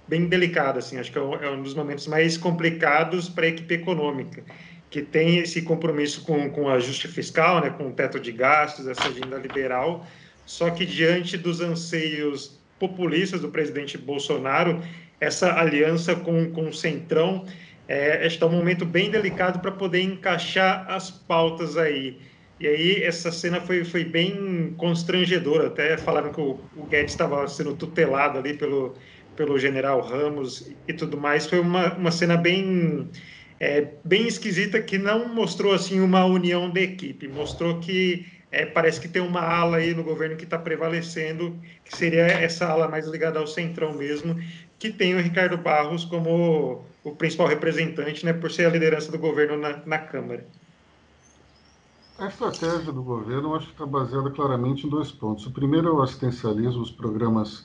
bem 0.09 0.27
delicada, 0.27 0.79
assim. 0.79 0.99
Acho 0.99 1.11
que 1.11 1.19
é 1.19 1.23
um, 1.23 1.35
é 1.35 1.51
um 1.51 1.63
dos 1.63 1.75
momentos 1.75 2.07
mais 2.07 2.37
complicados 2.37 3.29
para 3.29 3.47
a 3.47 3.49
equipe 3.49 3.75
econômica 3.75 4.43
que 4.93 5.01
tem 5.01 5.39
esse 5.39 5.63
compromisso 5.63 6.23
com, 6.23 6.51
com 6.51 6.69
ajuste 6.69 7.09
fiscal, 7.09 7.63
né, 7.63 7.71
com 7.71 7.89
o 7.89 7.93
teto 7.93 8.21
de 8.21 8.31
gastos, 8.31 8.87
essa 8.87 9.09
agenda 9.09 9.39
liberal, 9.39 10.07
só 10.45 10.69
que 10.69 10.85
diante 10.85 11.39
dos 11.39 11.63
anseios 11.63 12.61
populistas 12.79 13.41
do 13.41 13.49
presidente 13.49 13.97
Bolsonaro, 13.97 14.83
essa 15.19 15.59
aliança 15.59 16.15
com, 16.15 16.51
com 16.53 16.69
o 16.69 16.75
Centrão 16.75 17.47
é, 17.89 18.27
está 18.27 18.47
um 18.47 18.53
momento 18.53 18.85
bem 18.85 19.11
delicado 19.11 19.61
para 19.61 19.73
poder 19.73 20.03
encaixar 20.03 20.85
as 20.89 21.11
pautas 21.11 21.77
aí. 21.77 22.19
E 22.61 22.67
aí 22.67 23.03
essa 23.03 23.33
cena 23.33 23.61
foi, 23.61 23.85
foi 23.85 24.05
bem 24.05 24.75
constrangedora, 24.77 25.67
até 25.67 25.97
falaram 25.97 26.33
que 26.33 26.41
o, 26.41 26.61
o 26.77 26.85
Guedes 26.85 27.13
estava 27.13 27.47
sendo 27.49 27.75
tutelado 27.75 28.39
ali 28.39 28.55
pelo, 28.55 28.95
pelo 29.37 29.59
general 29.59 30.01
Ramos 30.01 30.71
e 30.87 30.93
tudo 30.93 31.17
mais. 31.17 31.47
Foi 31.47 31.59
uma, 31.59 31.95
uma 31.95 32.11
cena 32.13 32.37
bem 32.37 33.09
é, 33.59 33.87
bem 34.05 34.27
esquisita 34.27 34.83
que 34.83 34.99
não 34.99 35.33
mostrou 35.33 35.73
assim 35.73 36.01
uma 36.01 36.25
união 36.25 36.69
da 36.69 36.81
equipe, 36.81 37.29
mostrou 37.29 37.79
que 37.79 38.27
é, 38.51 38.67
parece 38.67 39.01
que 39.01 39.09
tem 39.09 39.23
uma 39.23 39.41
ala 39.41 39.77
aí 39.77 39.95
no 39.95 40.03
governo 40.03 40.37
que 40.37 40.45
está 40.45 40.59
prevalecendo, 40.59 41.57
que 41.85 41.97
seria 41.97 42.27
essa 42.27 42.67
ala 42.67 42.89
mais 42.89 43.07
ligada 43.07 43.39
ao 43.39 43.47
centrão 43.47 43.95
mesmo, 43.95 44.37
que 44.83 44.93
tem 44.93 45.15
o 45.15 45.21
Ricardo 45.21 45.57
Barros 45.57 46.05
como 46.05 46.85
o 47.05 47.13
principal 47.13 47.47
representante, 47.47 48.27
né, 48.27 48.33
por 48.33 48.51
ser 48.51 48.67
a 48.67 48.69
liderança 48.69 49.13
do 49.13 49.19
governo 49.19 49.57
na, 49.57 49.81
na 49.87 49.99
Câmara. 49.99 50.45
A 52.19 52.27
estratégia 52.27 52.91
do 52.93 53.01
governo, 53.01 53.55
acho 53.55 53.67
que 53.67 53.73
está 53.73 53.87
baseada 53.87 54.29
claramente 54.31 54.85
em 54.85 54.91
dois 54.91 55.13
pontos. 55.13 55.47
O 55.47 55.53
primeiro 55.53 55.87
é 55.87 55.93
o 55.93 56.03
assistencialismo, 56.03 56.83
os 56.83 56.91
programas 56.91 57.65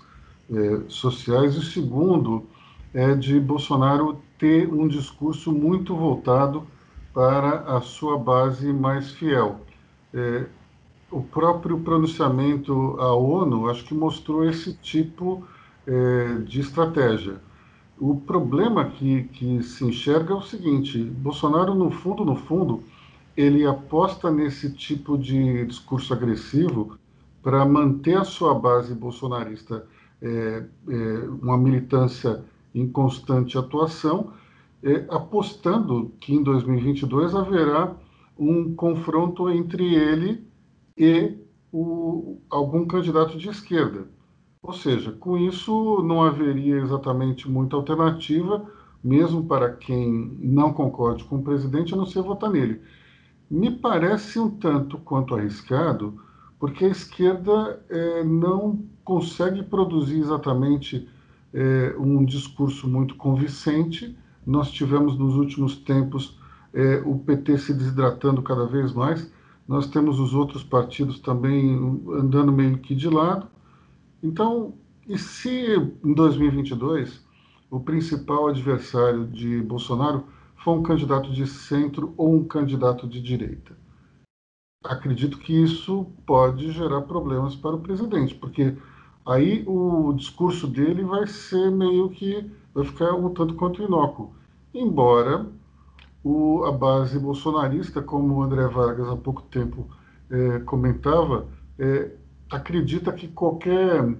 é, 0.52 0.82
sociais, 0.88 1.56
e 1.56 1.58
o 1.58 1.64
segundo 1.64 2.48
é 2.94 3.16
de 3.16 3.40
Bolsonaro 3.40 4.22
ter 4.38 4.72
um 4.72 4.88
discurso 4.88 5.52
muito 5.52 5.96
voltado 5.96 6.68
para 7.16 7.62
a 7.62 7.82
sua 7.82 8.20
base 8.20 8.72
mais 8.72 9.10
fiel. 9.12 9.62
É, 10.14 10.46
o 11.10 11.24
próprio 11.24 11.80
pronunciamento 11.80 12.96
à 13.00 13.16
ONU 13.16 13.72
acho 13.72 13.86
que 13.86 13.96
mostrou 13.96 14.48
esse 14.48 14.76
tipo 14.76 15.44
é, 15.88 16.40
de 16.40 16.60
estratégia. 16.60 17.42
O 17.98 18.16
problema 18.16 18.86
que, 18.86 19.24
que 19.24 19.64
se 19.64 19.86
enxerga 19.86 20.34
é 20.34 20.38
o 20.38 20.42
seguinte: 20.42 21.02
Bolsonaro, 21.02 21.74
no 21.74 21.90
fundo, 21.90 22.24
no 22.24 22.36
fundo, 22.36 22.84
ele 23.36 23.66
aposta 23.66 24.30
nesse 24.30 24.72
tipo 24.74 25.18
de 25.18 25.66
discurso 25.66 26.14
agressivo 26.14 26.98
para 27.42 27.66
manter 27.66 28.18
a 28.18 28.24
sua 28.24 28.54
base 28.54 28.94
bolsonarista 28.94 29.88
é, 30.22 30.64
é, 30.90 30.94
uma 31.42 31.58
militância 31.58 32.44
em 32.74 32.88
constante 32.88 33.58
atuação, 33.58 34.34
é, 34.84 35.06
apostando 35.10 36.12
que 36.20 36.34
em 36.34 36.44
2022 36.44 37.34
haverá 37.34 37.96
um 38.38 38.76
confronto 38.76 39.50
entre 39.50 39.96
ele 39.96 40.46
e 40.98 41.36
o, 41.72 42.38
algum 42.50 42.86
candidato 42.86 43.38
de 43.38 43.50
esquerda. 43.50 44.08
Ou 44.68 44.74
seja, 44.74 45.14
com 45.14 45.38
isso 45.38 46.04
não 46.04 46.22
haveria 46.22 46.76
exatamente 46.76 47.50
muita 47.50 47.78
alternativa, 47.78 48.70
mesmo 49.02 49.46
para 49.46 49.72
quem 49.72 50.38
não 50.42 50.74
concorde 50.74 51.24
com 51.24 51.38
o 51.38 51.42
presidente, 51.42 51.94
a 51.94 51.98
não 51.98 52.06
ser 52.06 52.22
votar 52.22 52.50
nele. 52.50 52.82
Me 53.50 53.72
parece 53.72 54.38
um 54.38 54.50
tanto 54.50 54.98
quanto 54.98 55.34
arriscado, 55.34 56.22
porque 56.60 56.84
a 56.84 56.90
esquerda 56.90 57.82
é, 57.90 58.26
não 58.26 58.84
consegue 59.06 59.64
produzir 59.64 60.20
exatamente 60.20 61.08
é, 61.54 61.96
um 61.98 62.26
discurso 62.26 62.90
muito 62.90 63.16
convincente. 63.16 64.18
Nós 64.46 64.70
tivemos 64.70 65.18
nos 65.18 65.36
últimos 65.38 65.78
tempos 65.78 66.38
é, 66.74 67.02
o 67.06 67.18
PT 67.18 67.58
se 67.60 67.74
desidratando 67.74 68.42
cada 68.42 68.66
vez 68.66 68.92
mais 68.92 69.32
nós 69.68 69.86
temos 69.88 70.20
os 70.20 70.34
outros 70.34 70.64
partidos 70.64 71.20
também 71.20 71.76
andando 72.14 72.54
meio 72.54 72.78
que 72.78 72.96
de 72.96 73.10
lado. 73.10 73.48
Então, 74.22 74.74
e 75.08 75.18
se 75.18 75.76
em 76.04 76.14
2022 76.14 77.26
o 77.70 77.80
principal 77.80 78.48
adversário 78.48 79.28
de 79.28 79.62
Bolsonaro 79.62 80.26
for 80.58 80.74
um 80.74 80.84
candidato 80.84 81.32
de 81.32 81.46
centro 81.46 82.14
ou 82.18 82.36
um 82.36 82.44
candidato 82.44 83.08
de 83.08 83.22
direita? 83.22 83.78
Acredito 84.84 85.38
que 85.38 85.54
isso 85.54 86.08
pode 86.26 86.72
gerar 86.72 87.02
problemas 87.02 87.56
para 87.56 87.76
o 87.76 87.82
presidente, 87.82 88.36
porque 88.36 88.76
aí 89.26 89.64
o 89.68 90.14
discurso 90.14 90.68
dele 90.68 91.04
vai 91.04 91.28
ser 91.28 91.70
meio 91.72 92.10
que 92.10 92.50
vai 92.74 92.86
ficar 92.86 93.14
um 93.14 93.34
tanto 93.34 93.56
quanto 93.56 93.82
inócuo. 93.82 94.34
Embora 94.74 95.46
o, 96.24 96.64
a 96.66 96.72
base 96.72 97.20
bolsonarista, 97.20 98.02
como 98.02 98.36
o 98.36 98.44
André 98.44 98.68
Vargas 98.68 99.08
há 99.08 99.16
pouco 99.16 99.42
tempo 99.44 99.88
é, 100.30 100.60
comentava, 100.60 101.48
é, 101.80 102.12
acredita 102.50 103.12
que 103.12 103.28
qualquer 103.28 104.16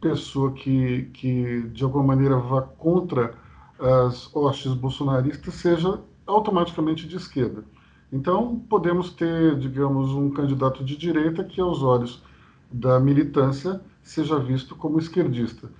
pessoa 0.00 0.52
que, 0.52 1.10
que 1.12 1.62
de 1.68 1.84
alguma 1.84 2.04
maneira 2.04 2.36
vá 2.36 2.62
contra 2.62 3.34
as 3.78 4.34
hostes 4.34 4.72
bolsonaristas 4.72 5.54
seja 5.54 6.00
automaticamente 6.26 7.06
de 7.06 7.16
esquerda. 7.16 7.64
Então, 8.12 8.58
podemos 8.68 9.10
ter, 9.12 9.56
digamos, 9.58 10.10
um 10.10 10.30
candidato 10.30 10.84
de 10.84 10.96
direita 10.96 11.44
que, 11.44 11.60
aos 11.60 11.82
olhos 11.82 12.22
da 12.70 12.98
militância, 12.98 13.80
seja 14.02 14.38
visto 14.38 14.74
como 14.74 14.98
esquerdista. 14.98 15.70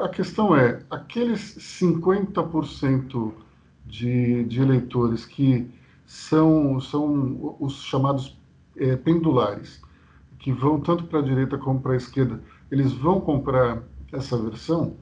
A 0.00 0.08
questão 0.08 0.56
é, 0.56 0.82
aqueles 0.90 1.56
50% 1.80 3.32
de, 3.84 4.44
de 4.44 4.60
eleitores 4.60 5.24
que 5.24 5.68
são, 6.06 6.80
são 6.80 7.56
os 7.60 7.82
chamados 7.82 8.36
é, 8.76 8.96
pendulares, 8.96 9.80
que 10.38 10.52
vão 10.52 10.80
tanto 10.80 11.04
para 11.04 11.18
a 11.18 11.22
direita 11.22 11.58
como 11.58 11.80
para 11.80 11.92
a 11.92 11.96
esquerda, 11.96 12.40
eles 12.70 12.92
vão 12.92 13.20
comprar 13.20 13.82
essa 14.12 14.36
versão? 14.36 14.96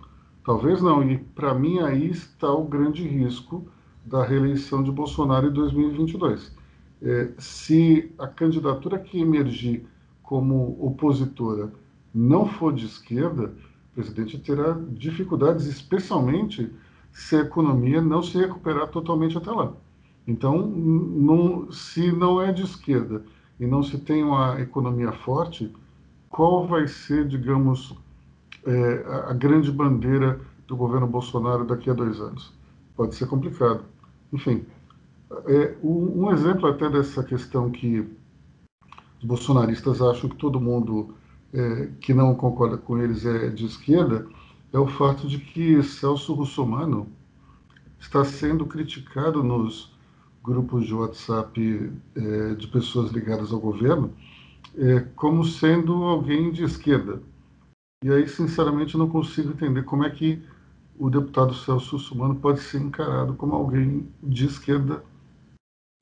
Talvez 0.44 0.80
não. 0.80 1.02
E 1.02 1.18
para 1.18 1.54
mim 1.54 1.80
aí 1.80 2.10
está 2.10 2.50
o 2.52 2.64
grande 2.64 3.06
risco 3.06 3.66
da 4.04 4.24
reeleição 4.24 4.82
de 4.82 4.90
Bolsonaro 4.90 5.48
em 5.48 5.52
2022. 5.52 6.54
É, 7.02 7.32
se 7.38 8.12
a 8.18 8.26
candidatura 8.26 8.98
que 8.98 9.20
emergir 9.20 9.86
como 10.22 10.76
opositora 10.80 11.72
não 12.14 12.46
for 12.46 12.72
de 12.72 12.86
esquerda, 12.86 13.52
o 13.92 13.94
presidente 13.94 14.38
terá 14.38 14.78
dificuldades, 14.90 15.66
especialmente 15.66 16.72
se 17.12 17.36
a 17.36 17.40
economia 17.40 18.00
não 18.00 18.22
se 18.22 18.38
recuperar 18.38 18.88
totalmente 18.88 19.36
até 19.36 19.50
lá. 19.50 19.72
Então, 20.26 20.66
não, 20.66 21.70
se 21.70 22.10
não 22.10 22.40
é 22.40 22.52
de 22.52 22.62
esquerda 22.62 23.22
e 23.58 23.66
não 23.66 23.82
se 23.82 23.98
tem 23.98 24.22
uma 24.22 24.60
economia 24.60 25.12
forte, 25.12 25.72
qual 26.28 26.66
vai 26.66 26.86
ser, 26.86 27.26
digamos, 27.26 27.94
é, 28.64 29.04
a 29.28 29.32
grande 29.32 29.70
bandeira 29.70 30.40
do 30.66 30.76
governo 30.76 31.06
Bolsonaro 31.06 31.64
daqui 31.64 31.88
a 31.88 31.94
dois 31.94 32.20
anos. 32.20 32.52
Pode 32.96 33.14
ser 33.14 33.26
complicado. 33.26 33.84
Enfim, 34.32 34.64
é, 35.46 35.74
um, 35.82 36.30
exemplo 36.30 36.68
até 36.68 36.90
dessa 36.90 37.22
questão 37.22 37.70
que 37.70 38.06
os 39.18 39.24
bolsonaristas 39.24 40.02
acham 40.02 40.28
que 40.28 40.36
todo 40.36 40.60
mundo 40.60 41.14
é, 41.52 41.88
que 42.00 42.12
não 42.12 42.34
concorda 42.34 42.76
com 42.76 42.98
eles 42.98 43.24
é 43.24 43.48
de 43.48 43.64
esquerda 43.66 44.26
é 44.72 44.78
o 44.78 44.86
fato 44.86 45.26
de 45.26 45.38
que 45.38 45.82
Celso 45.82 46.34
Russomano 46.34 47.08
está 47.98 48.24
sendo 48.24 48.66
criticado 48.66 49.42
nos 49.42 49.95
grupos 50.46 50.86
de 50.86 50.94
WhatsApp 50.94 51.92
é, 52.14 52.54
de 52.54 52.68
pessoas 52.68 53.10
ligadas 53.10 53.52
ao 53.52 53.58
governo 53.58 54.14
é, 54.76 55.00
como 55.16 55.44
sendo 55.44 56.04
alguém 56.04 56.52
de 56.52 56.62
esquerda. 56.62 57.20
E 58.04 58.10
aí, 58.10 58.28
sinceramente, 58.28 58.96
não 58.96 59.08
consigo 59.08 59.50
entender 59.50 59.82
como 59.84 60.04
é 60.04 60.10
que 60.10 60.42
o 60.98 61.10
deputado 61.10 61.54
Celso 61.54 61.96
Russomano 61.96 62.36
pode 62.36 62.60
ser 62.60 62.80
encarado 62.80 63.34
como 63.34 63.54
alguém 63.54 64.08
de 64.22 64.46
esquerda, 64.46 65.02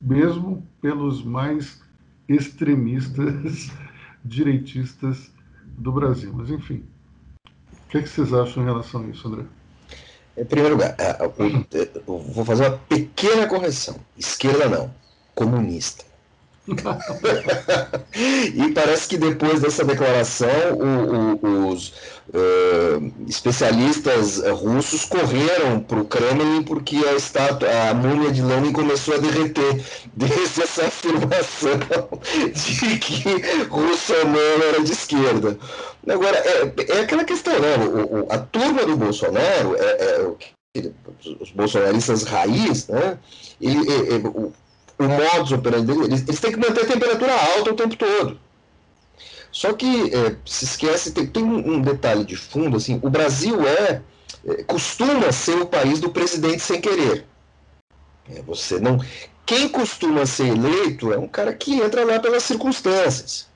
mesmo 0.01 0.67
pelos 0.81 1.23
mais 1.23 1.83
extremistas 2.29 3.73
direitistas 4.25 5.33
do 5.79 5.93
Brasil. 5.93 6.33
Mas, 6.35 6.51
enfim, 6.51 6.85
o 7.47 7.89
que, 7.89 7.99
é 7.99 8.03
que 8.03 8.09
vocês 8.09 8.33
acham 8.33 8.63
em 8.63 8.67
relação 8.67 9.03
a 9.03 9.07
isso, 9.07 9.27
André? 9.29 9.45
Em 10.37 10.45
primeiro 10.45 10.75
lugar, 10.75 10.97
é, 10.99 11.17
vou 12.07 12.45
fazer 12.45 12.67
uma 12.67 12.79
pequena 12.79 13.47
correção. 13.47 13.97
Esquerda 14.19 14.69
não, 14.69 14.95
comunista. 15.35 16.05
E 18.57 18.73
parece 18.73 19.09
que 19.09 19.19
depois 19.19 19.61
dessa 19.61 19.85
declaração, 19.85 20.49
o, 20.73 21.47
o, 21.47 21.69
os 21.69 21.89
uh, 22.29 23.13
especialistas 23.29 24.43
russos 24.49 25.05
correram 25.05 25.81
para 25.81 26.01
o 26.01 26.07
Kremlin 26.07 26.63
porque 26.63 26.97
a, 26.97 27.13
estátua, 27.15 27.69
a 27.91 27.93
múmia 27.93 28.33
de 28.33 28.41
Lenin 28.41 28.73
começou 28.73 29.15
a 29.15 29.19
derreter 29.19 29.85
desde 30.17 30.63
essa 30.63 30.87
afirmação 30.87 31.79
de 32.55 32.99
que 32.99 33.29
Russomano 33.69 34.65
era 34.69 34.83
de 34.83 34.93
esquerda. 34.93 35.59
Agora, 36.09 36.37
é, 36.39 36.73
é 36.89 37.01
aquela 37.01 37.25
questão, 37.25 37.59
né? 37.59 37.77
O, 38.11 38.27
a 38.33 38.39
turma 38.39 38.87
do 38.87 38.97
Bolsonaro, 38.97 39.77
é, 39.77 40.33
é, 40.77 40.91
os 41.41 41.51
bolsonaristas 41.51 42.25
raiz, 42.25 42.89
né? 42.89 43.19
É, 43.61 44.64
o, 45.05 45.09
modus 45.09 45.53
operandi 45.53 45.87
deles, 45.87 46.25
eles, 46.27 46.41
têm 46.41 46.53
que 46.53 46.59
manter 46.59 46.85
a 46.85 46.87
temperatura 46.87 47.33
alta 47.33 47.71
o 47.71 47.77
tempo 47.77 47.97
todo. 47.97 48.39
Só 49.51 49.73
que 49.73 50.13
é, 50.13 50.37
se 50.45 50.65
esquece, 50.65 51.13
tem, 51.13 51.27
tem 51.27 51.43
um, 51.43 51.75
um, 51.75 51.81
detalhe 51.81 52.25
de 52.25 52.37
fundo, 52.37 52.77
assim, 52.77 52.99
o 53.03 53.09
Brasil 53.09 53.67
é, 53.67 54.03
é, 54.47 54.63
costuma 54.65 55.31
ser 55.31 55.57
o 55.61 55.67
país 55.67 56.01
do 56.01 56.11
presidente 56.11 56.61
sem 56.61 56.81
querer. 56.81 57.25
É, 58.29 58.43
você 58.43 58.81
não, 58.81 58.99
quem 59.47 59.69
costuma 59.69 60.27
ser 60.27 60.49
eleito 60.49 61.13
é 61.13 61.19
um 61.19 61.29
cara 61.29 61.53
que 61.53 61.81
entra 61.81 62.05
lá 62.05 62.19
pelas 62.19 62.43
circunstâncias. 62.43 63.49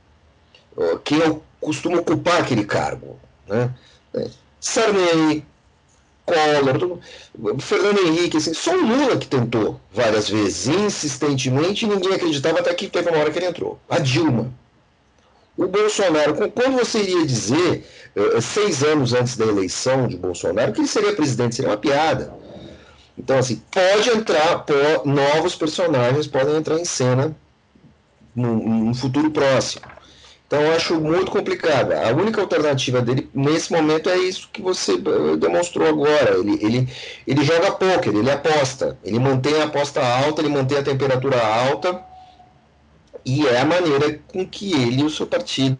Quem 1.03 1.43
costuma 1.61 1.99
ocupar 1.99 2.41
aquele 2.41 2.65
cargo, 2.65 3.19
né? 3.49 3.75
É, 4.15 4.31
Sarney, 4.61 5.45
Collor, 6.29 6.99
Fernando 7.61 7.99
Henrique, 8.07 8.37
assim, 8.37 8.53
só 8.53 8.73
o 8.75 8.87
Lula 8.87 9.17
que 9.17 9.27
tentou 9.27 9.81
várias 9.93 10.29
vezes, 10.29 10.67
insistentemente, 10.67 11.85
e 11.85 11.89
ninguém 11.89 12.15
acreditava 12.15 12.61
até 12.61 12.75
que 12.75 12.89
teve 12.89 13.09
uma 13.11 13.19
hora 13.19 13.31
que 13.31 13.39
ele 13.39 13.47
entrou. 13.47 13.79
A 13.89 13.99
Dilma. 13.99 14.53
O 15.57 15.67
Bolsonaro, 15.67 16.35
quando 16.35 16.79
você 16.79 17.01
iria 17.01 17.27
dizer, 17.27 17.85
eh, 18.15 18.41
seis 18.41 18.85
anos 18.85 19.13
antes 19.13 19.37
da 19.37 19.45
eleição 19.45 20.07
de 20.07 20.17
Bolsonaro, 20.17 20.73
que 20.73 20.81
ele 20.81 20.87
seria 20.89 21.17
presidente, 21.17 21.57
seria 21.57 21.71
uma 21.71 21.77
piada. 21.77 22.33
Então, 23.19 23.37
assim, 23.39 23.61
pode 23.71 24.11
entrar, 24.11 24.65
novos 25.05 25.57
personagens 25.57 26.29
podem 26.29 26.57
entrar 26.57 26.79
em 26.79 26.85
cena 26.85 27.35
num, 28.35 28.85
num 28.85 28.95
futuro 28.95 29.31
próximo. 29.31 29.83
Então 30.49 30.63
eu 30.63 30.73
acho 30.73 30.99
muito 30.99 31.31
complicado. 31.31 31.93
A 31.93 32.09
única 32.11 32.41
alternativa 32.41 33.03
dele 33.03 33.29
nesse 33.35 33.71
momento 33.71 34.09
é 34.09 34.17
isso 34.17 34.49
que 34.51 34.63
você 34.63 34.95
eh, 34.95 35.37
demonstrou 35.37 35.87
agora. 35.87 36.39
Ele, 36.39 36.59
ele, 36.65 36.89
ele 37.27 37.45
joga 37.45 37.73
poker, 37.73 38.17
ele 38.17 38.31
aposta. 38.31 38.99
Ele 39.05 39.19
mantém 39.19 39.61
a 39.61 39.65
aposta 39.65 40.01
alta, 40.03 40.41
ele 40.41 40.49
mantém 40.49 40.79
a 40.79 40.83
temperatura 40.83 41.37
alta. 41.39 42.03
E 43.27 43.47
é 43.47 43.61
a 43.61 43.65
maneira 43.67 44.21
com 44.27 44.47
que 44.49 44.73
ele 44.73 45.03
e 45.03 45.05
o 45.05 45.11
seu 45.11 45.27
partido 45.27 45.77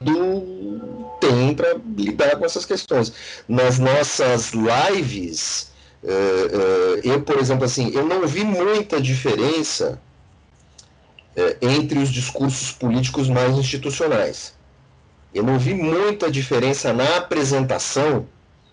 têm 1.19 1.55
para 1.55 1.77
lidar 1.97 2.37
com 2.37 2.45
essas 2.45 2.67
questões. 2.67 3.11
Nas 3.49 3.79
nossas 3.79 4.53
lives, 4.53 5.73
uh, 6.05 6.09
uh, 6.09 7.01
eu, 7.05 7.23
por 7.23 7.39
exemplo, 7.39 7.65
assim, 7.65 7.91
eu 7.95 8.05
não 8.05 8.27
vi 8.27 8.45
muita 8.45 9.01
diferença 9.01 9.99
entre 11.63 12.01
os 12.01 12.11
discursos 12.11 12.73
políticos 12.73 13.29
mais 13.29 13.57
institucionais. 13.57 14.58
Eu 15.35 15.43
não 15.43 15.59
vi 15.59 15.75
muita 15.75 16.31
diferença 16.31 16.93
na 16.93 17.17
apresentação, 17.17 18.27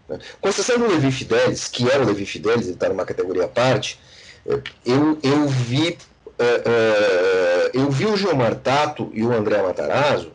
né? 0.07 0.19
com 0.39 0.49
exceção 0.49 0.77
do 0.77 0.87
Levi 0.87 1.11
Fidelis, 1.11 1.67
que 1.67 1.89
era 1.89 2.03
o 2.03 2.05
Levi 2.05 2.25
Fidelis, 2.25 2.65
ele 2.65 2.75
está 2.75 2.89
numa 2.89 3.05
categoria 3.05 3.45
à 3.45 3.47
parte, 3.47 3.99
eh, 4.45 4.61
eu, 4.85 5.19
eu 5.21 5.47
vi 5.47 5.97
uh, 6.39 6.43
uh, 6.43 7.69
eu 7.73 7.89
vi 7.89 8.05
o 8.05 8.17
Gilmar 8.17 8.55
Tato 8.55 9.09
e 9.13 9.23
o 9.23 9.31
André 9.31 9.61
Matarazzo 9.61 10.31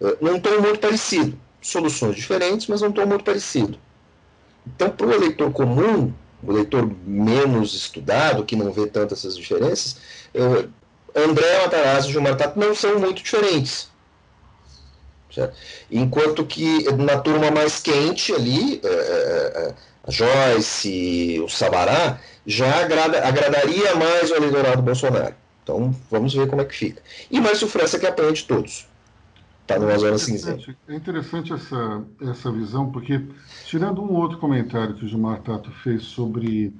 uh, 0.00 0.16
num 0.20 0.40
tom 0.40 0.60
muito 0.60 0.78
parecido. 0.78 1.38
Soluções 1.62 2.16
diferentes, 2.16 2.66
mas 2.68 2.80
num 2.80 2.92
tom 2.92 3.06
muito 3.06 3.24
parecido. 3.24 3.78
Então, 4.66 4.90
para 4.90 5.06
o 5.06 5.12
eleitor 5.12 5.50
comum, 5.52 6.12
o 6.42 6.52
eleitor 6.52 6.90
menos 7.06 7.74
estudado, 7.74 8.44
que 8.44 8.56
não 8.56 8.72
vê 8.72 8.86
tantas 8.86 9.18
essas 9.18 9.36
diferenças, 9.36 9.96
André 11.14 11.62
Matarazzo 11.62 12.08
e 12.08 12.12
Gilmar 12.12 12.36
Tato 12.36 12.58
não 12.58 12.74
são 12.74 12.98
muito 12.98 13.22
diferentes. 13.22 13.89
Certo? 15.32 15.56
Enquanto 15.90 16.44
que 16.44 16.84
na 16.92 17.18
turma 17.18 17.50
mais 17.50 17.80
quente 17.80 18.32
ali, 18.32 18.80
é, 18.82 18.88
é, 18.88 19.68
é, 19.68 19.74
a 20.06 20.10
Joyce, 20.10 21.40
o 21.44 21.48
Sabará, 21.48 22.18
já 22.46 22.82
agrada, 22.82 23.26
agradaria 23.26 23.94
mais 23.94 24.30
o 24.30 24.34
eleitorado 24.34 24.82
Bolsonaro. 24.82 25.34
Então 25.62 25.94
vamos 26.10 26.34
ver 26.34 26.48
como 26.48 26.62
é 26.62 26.64
que 26.64 26.74
fica. 26.74 27.02
E 27.30 27.40
Márcio 27.40 27.68
França 27.68 27.98
que 27.98 28.06
apanha 28.06 28.32
de 28.32 28.44
todos. 28.44 28.88
Está 29.62 29.78
numa 29.78 29.96
zona 29.98 30.18
cinzenta. 30.18 30.74
É 30.88 30.94
interessante 30.96 31.52
essa, 31.52 32.02
essa 32.22 32.50
visão, 32.50 32.90
porque 32.90 33.22
tirando 33.66 34.02
um 34.02 34.14
outro 34.14 34.38
comentário 34.38 34.94
que 34.94 35.04
o 35.04 35.08
Gilmar 35.08 35.40
Tato 35.42 35.70
fez 35.84 36.02
sobre 36.02 36.74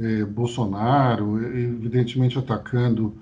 é, 0.00 0.24
Bolsonaro, 0.24 1.40
evidentemente 1.56 2.36
atacando 2.36 3.14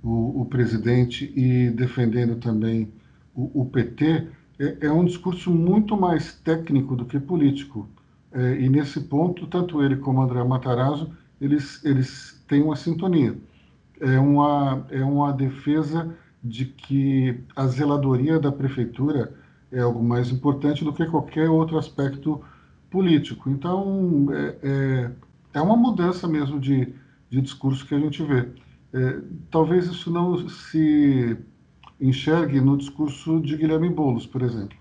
o, 0.00 0.42
o 0.42 0.46
presidente 0.46 1.32
e 1.34 1.70
defendendo 1.70 2.36
também 2.36 2.92
o, 3.38 3.62
o 3.62 3.66
PT 3.66 4.26
é, 4.58 4.86
é, 4.86 4.92
um 4.92 5.04
discurso 5.04 5.50
muito 5.50 5.96
mais 5.96 6.34
técnico 6.34 6.96
do 6.96 7.04
que 7.04 7.20
político. 7.20 7.88
É, 8.32 8.60
e 8.60 8.68
nesse 8.68 9.00
ponto, 9.02 9.46
tanto 9.46 9.82
ele 9.82 9.96
como 9.96 10.20
André 10.20 10.42
Matarazzo, 10.42 11.10
eles, 11.40 11.82
eles 11.84 12.44
têm 12.48 12.62
uma 12.62 12.74
sintonia. 12.74 13.38
É 14.00 14.18
uma, 14.18 14.84
é 14.90 15.04
uma 15.04 15.32
defesa 15.32 16.12
de 16.42 16.64
que 16.66 17.40
a 17.54 17.66
zeladoria 17.66 18.38
da 18.38 18.50
prefeitura 18.50 19.32
é 19.70 19.80
algo 19.80 20.02
mais 20.02 20.30
importante 20.30 20.84
do 20.84 20.92
que 20.92 21.06
qualquer 21.06 21.48
outro 21.48 21.78
aspecto 21.78 22.42
político. 22.90 23.48
Então, 23.50 24.26
é, 24.32 24.56
é, 24.62 25.10
é 25.54 25.60
uma 25.60 25.76
mudança 25.76 26.26
mesmo 26.26 26.58
de, 26.58 26.92
de 27.30 27.40
discurso 27.40 27.86
que 27.86 27.94
a 27.94 28.00
gente 28.00 28.22
vê. 28.24 28.48
É, 28.92 29.20
talvez 29.50 29.86
isso 29.86 30.10
não 30.10 30.48
se 30.48 31.36
enxergue 32.00 32.60
no 32.60 32.76
discurso 32.76 33.40
de 33.40 33.56
Guilherme 33.56 33.90
Boulos, 33.90 34.26
por 34.26 34.42
exemplo. 34.42 34.76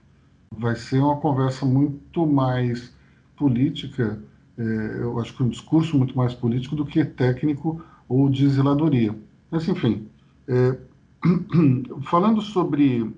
Vai 0.56 0.76
ser 0.76 1.00
uma 1.00 1.18
conversa 1.18 1.66
muito 1.66 2.26
mais 2.26 2.94
política, 3.36 4.22
é, 4.58 4.64
eu 5.02 5.20
acho 5.20 5.36
que 5.36 5.44
um 5.44 5.50
discurso 5.50 5.98
muito 5.98 6.18
mais 6.18 6.34
político 6.34 6.76
do 6.76 6.86
que 6.86 7.04
técnico 7.06 7.82
ou 8.08 8.30
de 8.30 8.48
zeladoria. 8.50 9.16
Mas, 9.52 9.68
enfim, 9.68 10.08
é, 10.48 10.78
falando 12.04 12.42
sobre, 12.42 13.14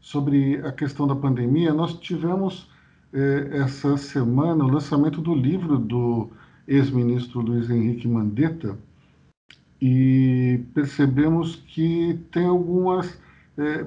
sobre 0.00 0.56
a 0.66 0.72
questão 0.72 1.06
da 1.06 1.14
pandemia, 1.14 1.72
nós 1.72 1.94
tivemos 1.94 2.68
é, 3.12 3.58
essa 3.58 3.96
semana 3.96 4.64
o 4.64 4.68
lançamento 4.68 5.20
do 5.20 5.34
livro 5.34 5.78
do 5.78 6.30
ex-ministro 6.66 7.40
Luiz 7.40 7.70
Henrique 7.70 8.08
Mandetta, 8.08 8.76
e 9.80 10.64
percebemos 10.74 11.56
que 11.56 12.20
tem 12.30 12.46
algumas. 12.46 13.18
É, 13.58 13.86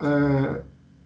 é, 0.00 0.62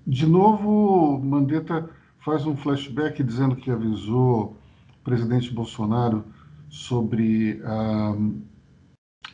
de 0.06 0.26
novo, 0.26 1.18
Mandetta 1.18 1.88
faz 2.24 2.46
um 2.46 2.56
flashback 2.56 3.22
dizendo 3.22 3.56
que 3.56 3.70
avisou 3.70 4.56
o 5.00 5.04
presidente 5.04 5.52
Bolsonaro 5.52 6.24
sobre 6.68 7.60
a, 7.64 8.14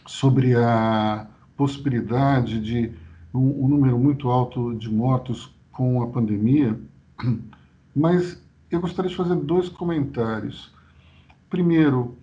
sobre 0.07 0.55
a 0.55 1.26
possibilidade 1.57 2.61
de 2.61 2.92
um, 3.35 3.64
um 3.64 3.68
número 3.68 3.98
muito 3.98 4.28
alto 4.28 4.74
de 4.74 4.90
mortos 4.90 5.55
com 5.70 6.02
a 6.02 6.09
pandemia, 6.09 6.78
mas 7.94 8.42
eu 8.70 8.81
gostaria 8.81 9.11
de 9.11 9.16
fazer 9.16 9.37
dois 9.37 9.68
comentários. 9.68 10.72
Primeiro, 11.48 12.16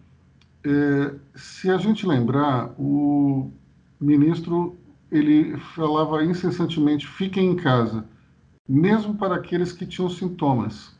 é, 0.65 1.15
se 1.35 1.69
a 1.69 1.77
gente 1.77 2.05
lembrar, 2.05 2.73
o 2.77 3.51
ministro 3.99 4.77
ele 5.11 5.57
falava 5.75 6.23
incessantemente: 6.23 7.07
fiquem 7.07 7.51
em 7.51 7.55
casa, 7.55 8.05
mesmo 8.67 9.15
para 9.15 9.35
aqueles 9.35 9.71
que 9.71 9.85
tinham 9.85 10.09
sintomas. 10.09 10.97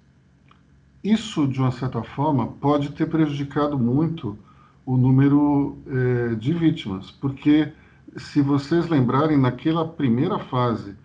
Isso, 1.03 1.47
de 1.47 1.59
uma 1.59 1.71
certa 1.71 2.03
forma, 2.03 2.47
pode 2.47 2.91
ter 2.91 3.07
prejudicado 3.07 3.77
muito 3.77 4.37
o 4.85 4.97
número 4.97 5.77
é, 5.87 6.35
de 6.35 6.51
vítimas, 6.51 7.11
porque 7.11 7.71
se 8.17 8.41
vocês 8.41 8.87
lembrarem, 8.89 9.37
naquela 9.37 9.87
primeira 9.87 10.39
fase 10.39 10.95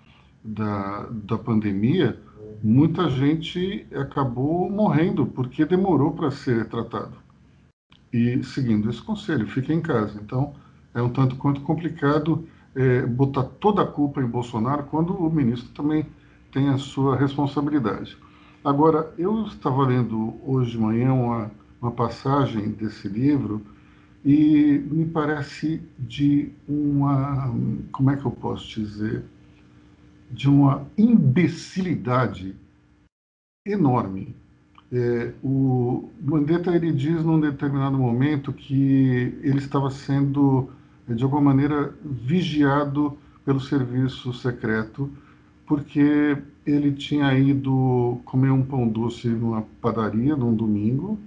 da, 0.43 1.07
da 1.11 1.39
pandemia, 1.39 2.19
muita 2.63 3.09
gente 3.11 3.87
acabou 3.95 4.71
morrendo 4.71 5.27
porque 5.27 5.65
demorou 5.65 6.13
para 6.13 6.31
ser 6.31 6.67
tratado. 6.69 7.24
E 8.15 8.45
seguindo 8.45 8.89
esse 8.89 9.03
conselho, 9.03 9.45
fique 9.49 9.73
em 9.73 9.81
casa. 9.81 10.21
Então, 10.23 10.55
é 10.95 11.03
um 11.03 11.09
tanto 11.09 11.35
quanto 11.35 11.63
complicado 11.63 12.47
é, 12.73 13.05
botar 13.05 13.43
toda 13.43 13.83
a 13.83 13.87
culpa 13.87 14.23
em 14.23 14.27
Bolsonaro 14.27 14.85
quando 14.85 15.13
o 15.13 15.29
ministro 15.29 15.69
também 15.71 16.07
tem 16.53 16.69
a 16.69 16.79
sua 16.79 17.17
responsabilidade. 17.17 18.17
Agora, 18.65 19.13
eu 19.19 19.45
estava 19.47 19.85
lendo 19.85 20.37
hoje 20.47 20.71
de 20.71 20.79
manhã 20.79 21.13
uma, 21.13 21.51
uma 21.83 21.91
passagem 21.91 22.71
desse 22.71 23.09
livro 23.09 23.67
e 24.25 24.81
me 24.89 25.07
parece 25.07 25.83
de 25.99 26.53
uma, 26.69 27.53
como 27.91 28.13
é 28.13 28.17
que 28.17 28.25
eu 28.25 28.31
posso 28.31 28.81
dizer, 28.81 29.25
de 30.31 30.49
uma 30.49 30.87
imbecilidade 30.97 32.55
enorme. 33.67 34.37
É, 34.97 35.33
o 35.43 36.09
Mandetta 36.23 36.71
ele 36.71 36.93
diz 36.93 37.25
num 37.25 37.41
determinado 37.41 37.99
momento 37.99 38.53
que 38.53 39.37
ele 39.43 39.59
estava 39.59 39.91
sendo 39.91 40.71
de 41.09 41.25
alguma 41.25 41.43
maneira 41.43 41.93
vigiado 42.05 43.19
pelo 43.45 43.59
serviço 43.59 44.33
secreto 44.33 45.11
porque 45.67 46.39
ele 46.65 46.93
tinha 46.93 47.37
ido 47.37 48.21
comer 48.25 48.53
um 48.53 48.63
pão 48.63 48.87
doce 48.87 49.27
numa 49.27 49.63
padaria 49.81 50.37
num 50.37 50.55
domingo 50.55 51.19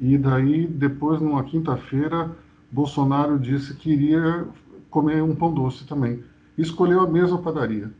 e 0.00 0.16
daí 0.16 0.66
depois 0.66 1.20
numa 1.20 1.44
quinta-feira 1.44 2.34
Bolsonaro 2.72 3.38
disse 3.38 3.74
que 3.74 3.92
iria 3.92 4.46
comer 4.88 5.22
um 5.22 5.34
pão 5.34 5.52
doce 5.52 5.86
também. 5.86 6.24
Escolheu 6.56 7.02
a 7.02 7.06
mesma 7.06 7.36
padaria 7.36 7.90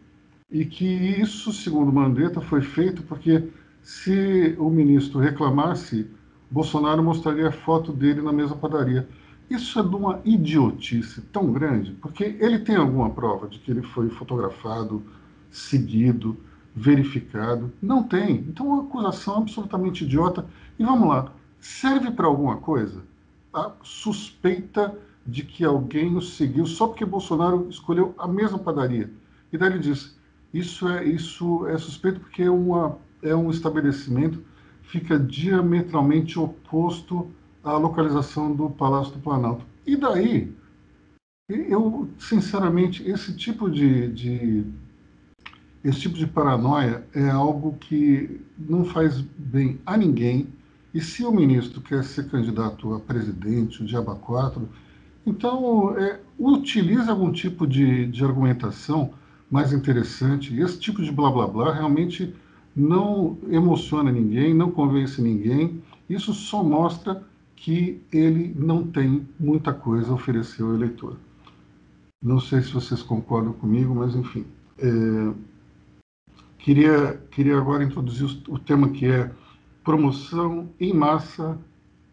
e 0.51 0.65
que 0.65 0.87
isso, 0.87 1.53
segundo 1.53 1.93
Mandetta, 1.93 2.41
foi 2.41 2.63
feito 2.63 3.03
porque 3.03 3.45
se 3.83 4.55
o 4.59 4.71
ministro 4.71 5.19
reclamasse, 5.19 6.07
Bolsonaro 6.51 7.03
mostraria 7.03 7.49
a 7.49 7.53
foto 7.53 7.93
dele 7.93 8.21
na 8.21 8.33
mesma 8.33 8.57
padaria. 8.57 9.09
Isso 9.49 9.79
é 9.79 9.83
de 9.83 9.95
uma 9.95 10.21
idiotice 10.25 11.21
tão 11.33 11.53
grande, 11.53 11.93
porque 12.01 12.37
ele 12.39 12.59
tem 12.61 12.77
alguma 12.77 13.11
prova 13.11 13.49
de 13.49 13.59
que 13.59 13.71
ele 13.71 13.83
foi 13.83 14.09
fotografado, 14.11 15.03
seguido, 15.51 16.37
verificado? 16.75 17.73
Não 17.83 18.03
tem. 18.03 18.37
Então, 18.49 18.67
uma 18.67 18.83
acusação 18.83 19.39
absolutamente 19.39 20.05
idiota. 20.05 20.47
E 20.79 20.85
vamos 20.85 21.09
lá, 21.09 21.33
serve 21.59 22.11
para 22.11 22.27
alguma 22.27 22.57
coisa? 22.59 23.03
A 23.53 23.73
suspeita 23.83 24.97
de 25.27 25.45
que 25.45 25.65
alguém 25.65 26.17
o 26.17 26.23
seguiu 26.23 26.67
só 26.67 26.87
porque 26.87 27.05
Bolsonaro 27.05 27.69
escolheu 27.69 28.15
a 28.19 28.27
mesma 28.27 28.59
padaria. 28.59 29.11
E 29.53 29.59
daí 29.59 29.71
ele 29.71 29.79
diz: 29.79 30.17
isso 30.53 30.89
é, 30.89 31.05
isso 31.05 31.67
é 31.67 31.77
suspeito 31.79 32.21
porque 32.21 32.43
é, 32.43 32.51
uma, 32.51 32.99
é 33.23 33.35
um 33.35 33.51
estabelecimento 33.51 34.43
fica 34.91 35.19
diametralmente 35.19 36.39
oposto 36.39 37.31
à 37.63 37.77
localização 37.77 38.55
do 38.55 38.69
Palácio 38.71 39.15
do 39.15 39.21
Planalto. 39.21 39.65
E 39.87 39.97
daí, 39.97 40.53
eu, 41.49 42.09
sinceramente, 42.19 43.09
esse 43.09 43.37
tipo 43.37 43.71
de, 43.71 44.09
de 44.09 44.65
esse 45.83 46.01
tipo 46.01 46.17
de 46.17 46.27
paranoia 46.27 47.05
é 47.15 47.31
algo 47.31 47.77
que 47.79 48.41
não 48.59 48.85
faz 48.85 49.21
bem 49.21 49.79
a 49.87 49.97
ninguém. 49.97 50.49
E 50.93 51.01
se 51.01 51.25
o 51.25 51.31
ministro 51.31 51.81
quer 51.81 52.03
ser 52.03 52.29
candidato 52.29 52.93
a 52.93 53.01
presidente, 53.01 53.83
o 53.83 53.87
Diaba 53.87 54.17
4, 54.17 54.69
então 55.25 55.97
é, 55.97 56.21
utilize 56.39 57.09
algum 57.09 57.31
tipo 57.31 57.67
de, 57.67 58.07
de 58.07 58.25
argumentação 58.25 59.15
mais 59.51 59.73
interessante. 59.73 60.59
Esse 60.59 60.79
tipo 60.79 61.03
de 61.03 61.13
blá 61.13 61.31
blá 61.31 61.47
blá 61.47 61.73
realmente 61.73 62.35
não 62.75 63.39
emociona 63.49 64.11
ninguém, 64.13 64.55
não 64.55 64.71
convence 64.71 65.21
ninguém. 65.21 65.83
Isso 66.09 66.33
só 66.33 66.63
mostra 66.63 67.23
que 67.57 68.01
ele 68.13 68.55
não 68.57 68.87
tem 68.87 69.29
muita 69.39 69.73
coisa 69.73 70.11
a 70.11 70.15
oferecer 70.15 70.63
ao 70.63 70.75
eleitor. 70.75 71.17
Não 72.23 72.41
sei 72.41 72.63
se 72.63 72.73
vocês 72.73 73.03
concordam 73.03 73.53
comigo, 73.53 73.95
mas 73.95 74.15
enfim. 74.15 74.47
É... 74.79 75.33
Queria, 76.59 77.17
queria 77.31 77.57
agora 77.57 77.83
introduzir 77.83 78.43
o, 78.49 78.59
tema 78.59 78.91
que 78.91 79.07
é 79.07 79.31
promoção 79.83 80.69
em 80.79 80.93
massa 80.93 81.59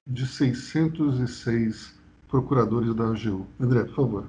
de 0.08 0.26
606 0.26 1.93
procuradores 2.30 2.93
da 2.96 3.10
AGU. 3.10 3.46
André, 3.60 3.84
por 3.84 3.96
favor. 3.96 4.26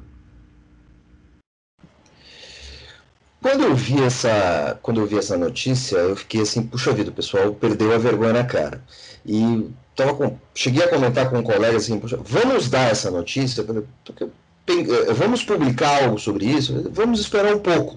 Quando 3.40 3.64
eu 3.64 3.74
vi 3.74 4.02
essa, 4.02 4.78
quando 4.82 5.00
eu 5.00 5.06
vi 5.06 5.16
essa 5.16 5.36
notícia, 5.36 5.96
eu 5.96 6.16
fiquei 6.16 6.40
assim, 6.40 6.62
puxa 6.62 6.92
vida, 6.92 7.10
o 7.10 7.14
pessoal 7.14 7.54
perdeu 7.54 7.94
a 7.94 7.98
vergonha 7.98 8.32
na 8.32 8.44
cara. 8.44 8.82
E 9.24 9.70
tava 9.94 10.14
com, 10.14 10.36
cheguei 10.54 10.82
a 10.82 10.88
comentar 10.88 11.30
com 11.30 11.38
um 11.38 11.42
colega 11.42 11.76
assim, 11.76 12.00
vamos 12.24 12.68
dar 12.68 12.90
essa 12.90 13.10
notícia, 13.10 13.64
eh, 13.64 15.12
vamos 15.12 15.44
publicar 15.44 16.04
algo 16.04 16.18
sobre 16.18 16.46
isso, 16.46 16.90
vamos 16.90 17.20
esperar 17.20 17.54
um 17.54 17.60
pouco. 17.60 17.96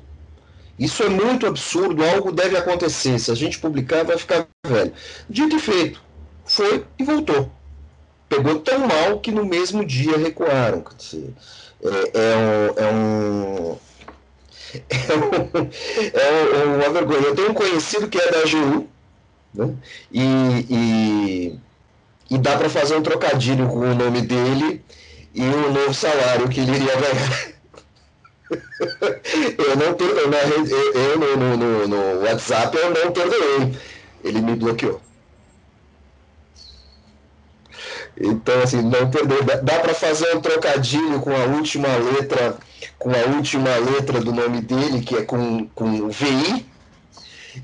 Isso 0.77 1.03
é 1.03 1.09
muito 1.09 1.45
absurdo, 1.45 2.03
algo 2.03 2.31
deve 2.31 2.57
acontecer. 2.57 3.19
Se 3.19 3.31
a 3.31 3.35
gente 3.35 3.59
publicar, 3.59 4.03
vai 4.03 4.17
ficar 4.17 4.47
velho. 4.65 4.93
Dito 5.29 5.55
e 5.55 5.59
feito, 5.59 6.01
foi 6.45 6.85
e 6.97 7.03
voltou. 7.03 7.51
Pegou 8.29 8.59
tão 8.59 8.87
mal 8.87 9.19
que 9.19 9.31
no 9.31 9.45
mesmo 9.45 9.85
dia 9.85 10.17
recuaram. 10.17 10.83
Dizer, 10.97 11.33
é, 11.83 12.73
é, 12.83 12.91
um, 12.93 13.75
é 14.89 15.15
um 15.15 16.61
é, 16.61 16.85
uma 16.85 16.89
vergonha. 16.89 17.27
Eu 17.27 17.35
tenho 17.35 17.51
um 17.51 17.53
conhecido 17.53 18.07
que 18.07 18.17
é 18.17 18.31
da 18.31 18.39
AGU, 18.39 18.87
né? 19.53 19.73
e, 20.11 20.23
e, 20.69 21.59
e 22.29 22.37
dá 22.37 22.57
para 22.57 22.69
fazer 22.69 22.95
um 22.95 23.01
trocadilho 23.01 23.67
com 23.67 23.79
o 23.79 23.95
nome 23.95 24.21
dele 24.21 24.83
e 25.33 25.41
o 25.41 25.71
novo 25.71 25.93
salário 25.93 26.49
que 26.49 26.59
ele 26.61 26.75
iria 26.75 26.95
ganhar. 26.95 27.51
eu 29.57 29.75
não 29.77 29.95
eu, 29.97 30.93
eu 30.93 31.19
no, 31.19 31.57
no, 31.57 31.87
no, 31.87 32.21
WhatsApp 32.21 32.75
eu 32.77 32.89
não 32.89 33.11
perdoei. 33.11 33.73
Ele 34.23 34.41
me 34.41 34.55
bloqueou. 34.55 35.01
Então, 38.23 38.61
assim, 38.61 38.81
não 38.81 39.09
perdoei. 39.09 39.41
Dá 39.41 39.79
para 39.79 39.93
fazer 39.93 40.35
um 40.35 40.41
trocadilho 40.41 41.19
com 41.19 41.35
a 41.35 41.45
última 41.45 41.87
letra 41.97 42.57
com 42.97 43.09
a 43.09 43.35
última 43.35 43.75
letra 43.77 44.19
do 44.19 44.31
nome 44.31 44.61
dele, 44.61 45.01
que 45.01 45.15
é 45.15 45.23
com, 45.23 45.67
com 45.69 46.09
VI, 46.09 46.65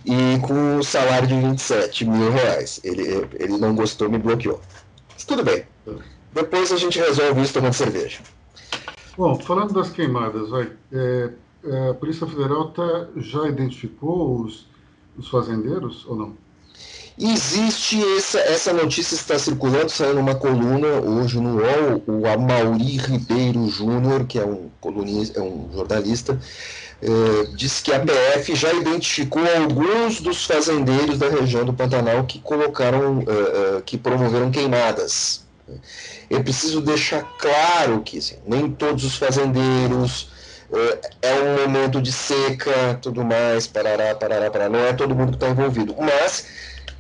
e 0.06 0.39
com 0.41 0.78
o 0.78 0.84
salário 0.84 1.28
de 1.28 1.39
27 1.39 2.06
mil 2.06 2.32
reais. 2.32 2.80
Ele, 2.84 3.28
ele 3.36 3.58
não 3.58 3.76
gostou, 3.76 4.10
me 4.10 4.17
bloqueou. 4.17 4.60
Mas 5.13 5.24
tudo 5.26 5.43
bem. 5.43 5.63
Depois 6.34 6.72
a 6.72 6.78
gente 6.78 7.00
resolve 7.00 7.41
isso 7.41 7.54
tomando 7.54 7.74
cerveja. 7.74 8.20
Bom, 9.17 9.39
falando 9.39 9.74
das 9.74 9.89
queimadas, 9.89 10.50
vai, 10.50 10.72
é, 10.91 11.30
é, 11.63 11.89
a 11.89 11.93
Polícia 11.93 12.28
Federal 12.28 12.70
tá, 12.72 13.08
já 13.15 13.48
identificou 13.48 14.41
os, 14.41 14.67
os 15.17 15.28
fazendeiros 15.30 16.06
ou 16.06 16.15
não? 16.15 16.38
Existe 17.20 18.00
essa, 18.16 18.40
essa 18.42 18.72
notícia 18.72 19.16
está 19.16 19.40
circulando, 19.40 19.90
saiu 19.90 20.14
numa 20.14 20.36
coluna 20.36 20.88
hoje 20.88 21.40
no 21.40 21.58
UOL, 21.58 22.04
o 22.06 22.28
Amauri 22.28 22.98
Ribeiro 22.98 23.68
Júnior, 23.70 24.28
que 24.28 24.38
é 24.38 24.46
um 24.46 24.70
colunista, 24.80 25.40
é 25.40 25.42
um 25.42 25.68
jornalista, 25.74 26.40
é, 27.02 27.08
diz 27.56 27.82
que 27.82 27.92
a 27.92 28.00
PF 28.00 28.54
já 28.54 28.72
identificou 28.72 29.42
alguns 29.56 30.22
dos 30.22 30.46
fazendeiros 30.46 31.18
da 31.18 31.28
região 31.28 31.66
do 31.66 31.74
Pantanal 31.74 32.24
que 32.26 32.38
colocaram, 32.38 33.24
é, 33.28 33.78
é, 33.78 33.82
que 33.82 33.98
promoveram 33.98 34.52
queimadas. 34.52 35.44
Eu 36.30 36.44
preciso 36.44 36.82
deixar 36.82 37.24
claro 37.40 38.04
que 38.04 38.20
assim, 38.20 38.36
nem 38.46 38.70
todos 38.70 39.04
os 39.04 39.16
fazendeiros 39.16 40.30
é 41.22 41.34
um 41.34 41.62
momento 41.62 42.00
de 42.00 42.12
seca, 42.12 43.00
tudo 43.02 43.24
mais, 43.24 43.66
parará, 43.66 44.14
parará, 44.14 44.52
parará, 44.52 44.70
não 44.70 44.80
é 44.80 44.94
todo 44.94 45.16
mundo 45.16 45.30
que 45.30 45.38
está 45.38 45.50
envolvido, 45.50 45.96
mas 45.98 46.46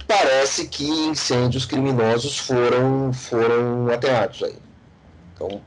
parece 0.07 0.67
que 0.67 0.85
incêndios 0.85 1.65
criminosos 1.65 2.37
foram, 2.39 3.11
foram 3.13 3.89
ateados 3.91 4.43
aí. 4.43 4.55
Então, 5.35 5.61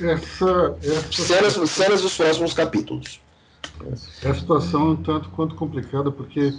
essa, 0.00 0.76
essa... 0.82 1.12
Cenas, 1.12 1.70
cenas 1.70 2.02
dos 2.02 2.16
próximos 2.16 2.52
capítulos. 2.52 3.20
É 4.22 4.28
a 4.28 4.34
situação 4.34 4.88
é 4.88 4.90
um 4.90 4.96
tanto 4.96 5.28
quanto 5.30 5.54
complicada, 5.54 6.10
porque 6.10 6.52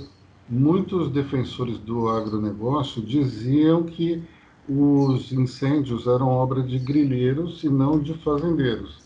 muitos 0.49 1.11
defensores 1.11 1.77
do 1.79 2.09
agronegócio 2.09 3.01
diziam 3.01 3.83
que 3.83 4.23
os 4.67 5.31
incêndios 5.31 6.07
eram 6.07 6.27
obra 6.27 6.63
de 6.63 6.79
grilheiros 6.79 7.63
e 7.63 7.69
não 7.69 7.99
de 7.99 8.13
fazendeiros. 8.15 9.01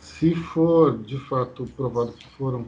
Se 0.00 0.34
for 0.34 0.98
de 0.98 1.18
fato 1.18 1.64
provado 1.76 2.12
que 2.12 2.26
foram 2.36 2.66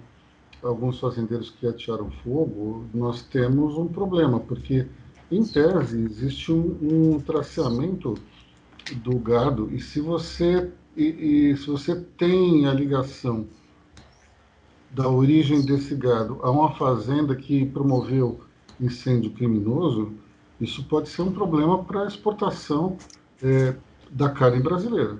alguns 0.63 0.99
fazendeiros 1.01 1.51
que 1.51 1.67
atiraram 1.67 2.11
fogo, 2.23 2.85
nós 2.93 3.23
temos 3.23 3.77
um 3.77 3.87
problema, 3.87 4.41
porque 4.41 4.87
em 5.31 5.45
tese 5.45 6.03
existe 6.03 6.53
um, 6.53 7.15
um 7.15 7.21
traceamento 7.21 8.15
do 8.97 9.19
gado 9.19 9.71
e 9.73 9.81
se 9.81 10.01
você 10.01 10.71
e, 10.97 11.51
e 11.53 11.57
se 11.57 11.67
você 11.69 11.95
tem 11.95 12.67
a 12.67 12.75
ligação 12.75 13.47
da 14.91 15.09
origem 15.09 15.65
desse 15.65 15.95
gado 15.95 16.41
a 16.43 16.51
uma 16.51 16.75
fazenda 16.75 17.35
que 17.37 17.65
promoveu 17.65 18.41
incêndio 18.81 19.31
criminoso, 19.31 20.13
isso 20.61 20.85
pode 20.85 21.09
ser 21.09 21.23
um 21.23 21.33
problema 21.33 21.85
para 21.85 22.03
a 22.03 22.07
exportação 22.07 22.97
é, 23.43 23.75
da 24.11 24.29
carne 24.31 24.61
brasileira. 24.61 25.19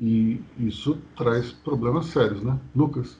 E 0.00 0.40
isso 0.58 0.98
traz 1.16 1.52
problemas 1.52 2.06
sérios, 2.06 2.42
né? 2.42 2.58
Lucas? 2.74 3.16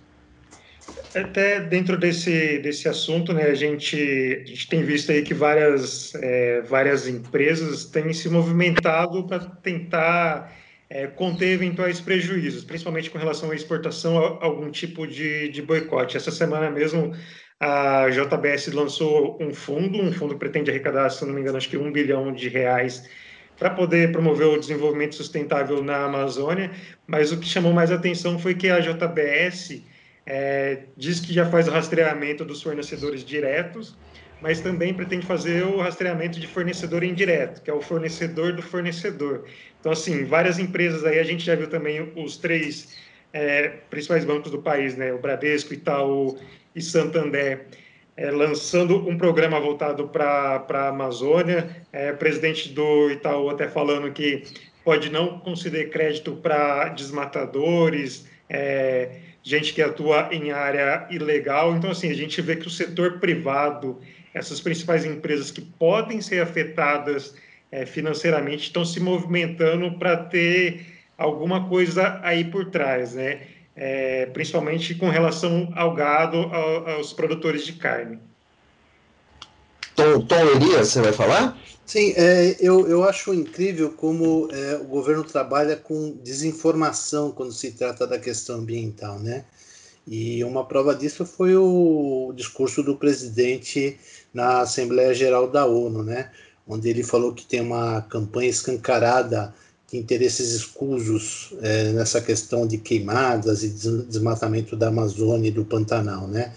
Até 1.15 1.61
dentro 1.61 1.97
desse, 1.97 2.59
desse 2.59 2.89
assunto, 2.89 3.33
né, 3.33 3.45
a, 3.45 3.55
gente, 3.55 3.97
a 4.45 4.49
gente 4.49 4.69
tem 4.69 4.83
visto 4.83 5.13
aí 5.13 5.23
que 5.23 5.33
várias, 5.33 6.13
é, 6.17 6.61
várias 6.63 7.07
empresas 7.07 7.85
têm 7.85 8.13
se 8.13 8.29
movimentado 8.29 9.25
para 9.25 9.39
tentar 9.39 10.53
é, 10.91 11.07
conter 11.07 11.51
eventuais 11.51 12.01
prejuízos, 12.01 12.65
principalmente 12.65 13.11
com 13.11 13.19
relação 13.19 13.53
à 13.53 13.55
exportação, 13.55 14.19
a 14.19 14.45
algum 14.45 14.71
tipo 14.71 15.07
de, 15.07 15.49
de 15.51 15.63
boicote. 15.63 16.17
Essa 16.17 16.33
semana 16.33 16.69
mesmo, 16.69 17.15
a 17.61 18.09
JBS 18.11 18.73
lançou 18.73 19.39
um 19.41 19.55
fundo, 19.55 20.03
um 20.03 20.13
fundo 20.13 20.35
que 20.35 20.41
pretende 20.41 20.71
arrecadar, 20.71 21.09
se 21.11 21.25
não 21.25 21.33
me 21.33 21.41
engano, 21.41 21.57
acho 21.57 21.69
que 21.69 21.77
um 21.77 21.93
bilhão 21.93 22.33
de 22.33 22.49
reais 22.49 23.09
para 23.57 23.71
poder 23.71 24.11
promover 24.11 24.49
o 24.49 24.59
desenvolvimento 24.59 25.15
sustentável 25.15 25.81
na 25.83 26.07
Amazônia, 26.07 26.73
mas 27.07 27.31
o 27.31 27.39
que 27.39 27.47
chamou 27.47 27.73
mais 27.73 27.93
atenção 27.93 28.37
foi 28.37 28.55
que 28.55 28.69
a 28.69 28.81
JBS 28.81 29.81
é, 30.27 30.85
diz 30.97 31.21
que 31.21 31.33
já 31.33 31.47
faz 31.47 31.69
o 31.69 31.71
rastreamento 31.71 32.45
dos 32.45 32.63
fornecedores 32.63 33.25
diretos, 33.25 33.97
mas 34.41 34.61
também 34.61 34.93
pretende 34.93 35.25
fazer 35.25 35.65
o 35.65 35.79
rastreamento 35.79 36.39
de 36.39 36.47
fornecedor 36.47 37.03
indireto, 37.03 37.63
que 37.63 37.71
é 37.71 37.75
o 37.75 37.81
fornecedor 37.81 38.53
do 38.53 38.63
fornecedor. 38.63 39.45
Então, 39.81 39.93
assim, 39.93 40.25
várias 40.25 40.59
empresas 40.59 41.05
aí, 41.05 41.19
a 41.19 41.25
gente 41.25 41.45
já 41.45 41.55
viu 41.55 41.69
também 41.69 42.13
os 42.17 42.37
três 42.37 42.97
é, 43.33 43.69
principais 43.91 44.25
bancos 44.25 44.51
do 44.51 44.61
país, 44.61 44.97
né, 44.97 45.13
o 45.13 45.19
Bradesco, 45.19 45.75
Itaú 45.75 46.39
e 46.75 46.83
Santander, 46.83 47.67
é, 48.17 48.31
lançando 48.31 49.09
um 49.09 49.19
programa 49.19 49.59
voltado 49.59 50.09
para 50.09 50.65
a 50.69 50.89
Amazônia. 50.89 51.85
É, 51.93 52.13
presidente 52.13 52.69
do 52.69 53.11
Itaú 53.11 53.51
até 53.51 53.69
falando 53.69 54.11
que 54.13 54.45
pode 54.85 55.11
não 55.11 55.39
conceder 55.41 55.91
crédito 55.91 56.37
para 56.37 56.91
desmatadores, 56.91 58.29
é, 58.49 59.21
gente 59.45 59.75
que 59.75 59.83
atua 59.83 60.31
em 60.33 60.51
área 60.51 61.07
ilegal. 61.11 61.77
Então, 61.77 61.91
assim, 61.91 62.11
a 62.11 62.15
gente 62.15 62.41
vê 62.41 62.57
que 62.57 62.67
o 62.67 62.71
setor 62.71 63.21
privado 63.21 64.01
essas 64.33 64.61
principais 64.61 65.05
empresas 65.05 65.53
que 65.53 65.61
podem 65.61 66.21
ser 66.21 66.43
afetadas 66.43 67.37
é, 67.71 67.87
financeiramente 67.87 68.65
estão 68.65 68.85
se 68.85 68.99
movimentando 68.99 69.97
para 69.97 70.17
ter 70.17 70.87
alguma 71.17 71.69
coisa 71.69 72.19
aí 72.23 72.45
por 72.45 72.71
trás, 72.71 73.15
né? 73.15 73.43
É, 73.77 74.27
principalmente 74.27 74.95
com 74.95 75.09
relação 75.09 75.73
ao 75.75 75.95
gado, 75.95 76.39
ao, 76.39 76.89
aos 76.91 77.13
produtores 77.13 77.65
de 77.65 77.75
carne. 77.75 78.19
Tom, 79.95 80.21
Tom 80.23 80.41
Elias, 80.57 80.89
você 80.89 81.01
vai 81.01 81.13
falar? 81.13 81.59
Sim, 81.87 82.15
é, 82.17 82.57
eu, 82.61 82.89
eu 82.89 83.05
acho 83.05 83.35
incrível 83.35 83.91
como 83.91 84.49
é, 84.51 84.77
o 84.77 84.85
governo 84.85 85.23
trabalha 85.23 85.77
com 85.77 86.17
desinformação 86.23 87.31
quando 87.31 87.53
se 87.53 87.73
trata 87.73 88.07
da 88.07 88.19
questão 88.19 88.57
ambiental, 88.57 89.19
né? 89.19 89.45
E 90.07 90.43
uma 90.45 90.67
prova 90.67 90.95
disso 90.95 91.25
foi 91.25 91.57
o 91.57 92.33
discurso 92.37 92.83
do 92.83 92.97
presidente 92.97 93.99
na 94.33 94.61
Assembleia 94.61 95.15
Geral 95.15 95.49
da 95.49 95.67
ONU, 95.67 96.03
né? 96.03 96.31
onde 96.67 96.89
ele 96.89 97.03
falou 97.03 97.33
que 97.33 97.45
tem 97.45 97.61
uma 97.61 98.03
campanha 98.03 98.49
escancarada 98.49 99.55
de 99.91 99.99
interesses 99.99 100.53
escusos 100.53 101.55
é, 101.61 101.93
nessa 101.93 102.21
questão 102.21 102.67
de 102.67 102.79
queimadas 102.79 103.63
e 103.63 103.69
desmatamento 103.69 104.75
da 104.77 104.89
Amazônia 104.89 105.49
e 105.49 105.53
do 105.53 105.65
Pantanal, 105.65 106.27
né? 106.27 106.53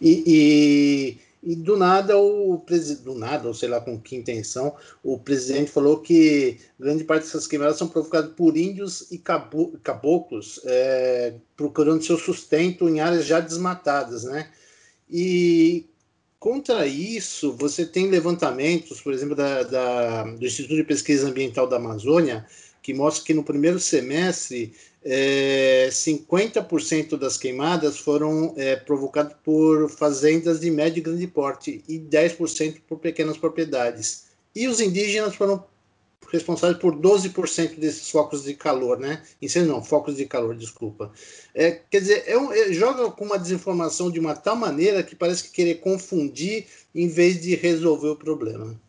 E, 0.00 0.24
e, 0.26 1.18
e 1.42 1.56
do 1.56 1.76
nada 1.76 2.16
o 2.16 2.58
presidente, 2.58 3.02
do 3.02 3.14
nada, 3.14 3.48
ou 3.48 3.54
sei 3.54 3.68
lá 3.68 3.80
com 3.80 4.00
que 4.00 4.14
intenção, 4.14 4.76
o 5.02 5.18
presidente 5.18 5.70
falou 5.70 6.00
que 6.00 6.58
grande 6.78 7.04
parte 7.04 7.24
dessas 7.24 7.46
queimadas 7.46 7.76
são 7.76 7.88
provocadas 7.88 8.32
por 8.32 8.56
índios 8.56 9.10
e 9.10 9.18
caboclos 9.18 10.60
é, 10.64 11.34
procurando 11.56 12.04
seu 12.04 12.16
sustento 12.16 12.88
em 12.88 13.00
áreas 13.00 13.26
já 13.26 13.40
desmatadas, 13.40 14.24
né? 14.24 14.50
E 15.10 15.86
Contra 16.42 16.88
isso, 16.88 17.52
você 17.52 17.86
tem 17.86 18.10
levantamentos, 18.10 19.00
por 19.00 19.12
exemplo, 19.12 19.36
da, 19.36 19.62
da, 19.62 20.24
do 20.24 20.44
Instituto 20.44 20.74
de 20.74 20.82
Pesquisa 20.82 21.28
Ambiental 21.28 21.68
da 21.68 21.76
Amazônia, 21.76 22.44
que 22.82 22.92
mostra 22.92 23.24
que 23.24 23.32
no 23.32 23.44
primeiro 23.44 23.78
semestre 23.78 24.74
é, 25.04 25.88
50% 25.90 27.16
das 27.16 27.36
queimadas 27.36 27.98
foram 27.98 28.54
é, 28.56 28.76
provocadas 28.76 29.34
por 29.44 29.88
fazendas 29.88 30.60
de 30.60 30.70
médio 30.70 30.98
e 30.98 31.02
grande 31.02 31.26
porte 31.26 31.82
e 31.88 31.98
10% 31.98 32.80
por 32.88 32.98
pequenas 32.98 33.38
propriedades. 33.38 34.24
E 34.54 34.68
os 34.68 34.80
indígenas 34.80 35.34
foram 35.34 35.64
responsáveis 36.30 36.78
por 36.78 36.96
12% 36.96 37.78
desses 37.78 38.10
focos 38.10 38.44
de 38.44 38.54
calor, 38.54 38.98
né? 38.98 39.22
Incêndio 39.40 39.72
não, 39.72 39.84
focos 39.84 40.16
de 40.16 40.24
calor, 40.24 40.56
desculpa. 40.56 41.12
É, 41.54 41.72
quer 41.90 42.00
dizer, 42.00 42.24
é 42.26 42.38
um, 42.38 42.52
é, 42.52 42.72
joga 42.72 43.10
com 43.10 43.24
uma 43.24 43.38
desinformação 43.38 44.10
de 44.10 44.18
uma 44.18 44.34
tal 44.34 44.56
maneira 44.56 45.02
que 45.02 45.14
parece 45.14 45.44
que 45.44 45.50
querer 45.50 45.74
confundir 45.76 46.66
em 46.94 47.06
vez 47.06 47.40
de 47.40 47.54
resolver 47.54 48.08
o 48.08 48.16
problema. 48.16 48.80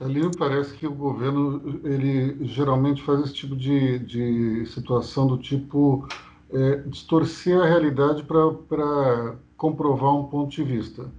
Ali 0.00 0.30
parece 0.36 0.76
que 0.76 0.86
o 0.86 0.94
governo 0.94 1.80
ele 1.84 2.44
geralmente 2.46 3.02
faz 3.02 3.20
esse 3.20 3.34
tipo 3.34 3.56
de, 3.56 3.98
de 3.98 4.66
situação 4.66 5.26
do 5.26 5.36
tipo 5.36 6.06
é, 6.50 6.76
distorcer 6.82 7.60
a 7.60 7.66
realidade 7.66 8.22
para 8.22 9.36
comprovar 9.56 10.14
um 10.14 10.26
ponto 10.28 10.50
de 10.50 10.62
vista. 10.62 11.10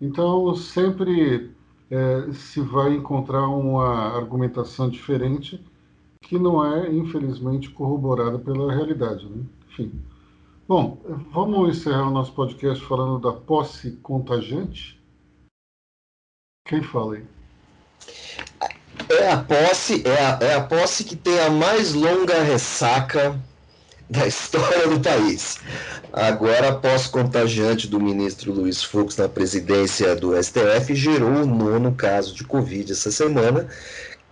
Então 0.00 0.54
sempre 0.54 1.50
é, 1.90 2.32
se 2.32 2.60
vai 2.60 2.94
encontrar 2.94 3.46
uma 3.46 4.16
argumentação 4.16 4.88
diferente 4.88 5.62
que 6.22 6.38
não 6.38 6.64
é, 6.64 6.90
infelizmente, 6.90 7.68
corroborada 7.68 8.38
pela 8.38 8.72
realidade. 8.72 9.28
Né? 9.28 9.44
Enfim. 9.68 9.92
Bom, 10.66 10.98
vamos 11.30 11.76
encerrar 11.76 12.08
o 12.08 12.10
nosso 12.10 12.32
podcast 12.32 12.82
falando 12.86 13.20
da 13.20 13.38
posse 13.38 13.92
contagiante? 13.98 14.98
Quem 16.66 16.82
fala 16.82 17.16
aí? 17.16 17.33
É 19.08 19.30
a 19.30 19.36
posse, 19.36 20.02
é 20.06 20.18
a, 20.18 20.38
é 20.40 20.54
a 20.54 20.60
posse 20.60 21.04
que 21.04 21.16
tem 21.16 21.38
a 21.40 21.50
mais 21.50 21.92
longa 21.92 22.42
ressaca 22.42 23.38
da 24.08 24.26
história 24.26 24.88
do 24.88 25.00
país. 25.00 25.58
Agora, 26.12 26.68
a 26.68 26.74
pós-contagiante 26.74 27.88
do 27.88 28.00
ministro 28.00 28.52
Luiz 28.52 28.82
Fux 28.82 29.16
na 29.16 29.28
presidência 29.28 30.14
do 30.14 30.40
STF 30.40 30.94
gerou 30.94 31.28
o 31.28 31.46
nono 31.46 31.92
caso 31.92 32.34
de 32.34 32.44
Covid 32.44 32.92
essa 32.92 33.10
semana. 33.10 33.68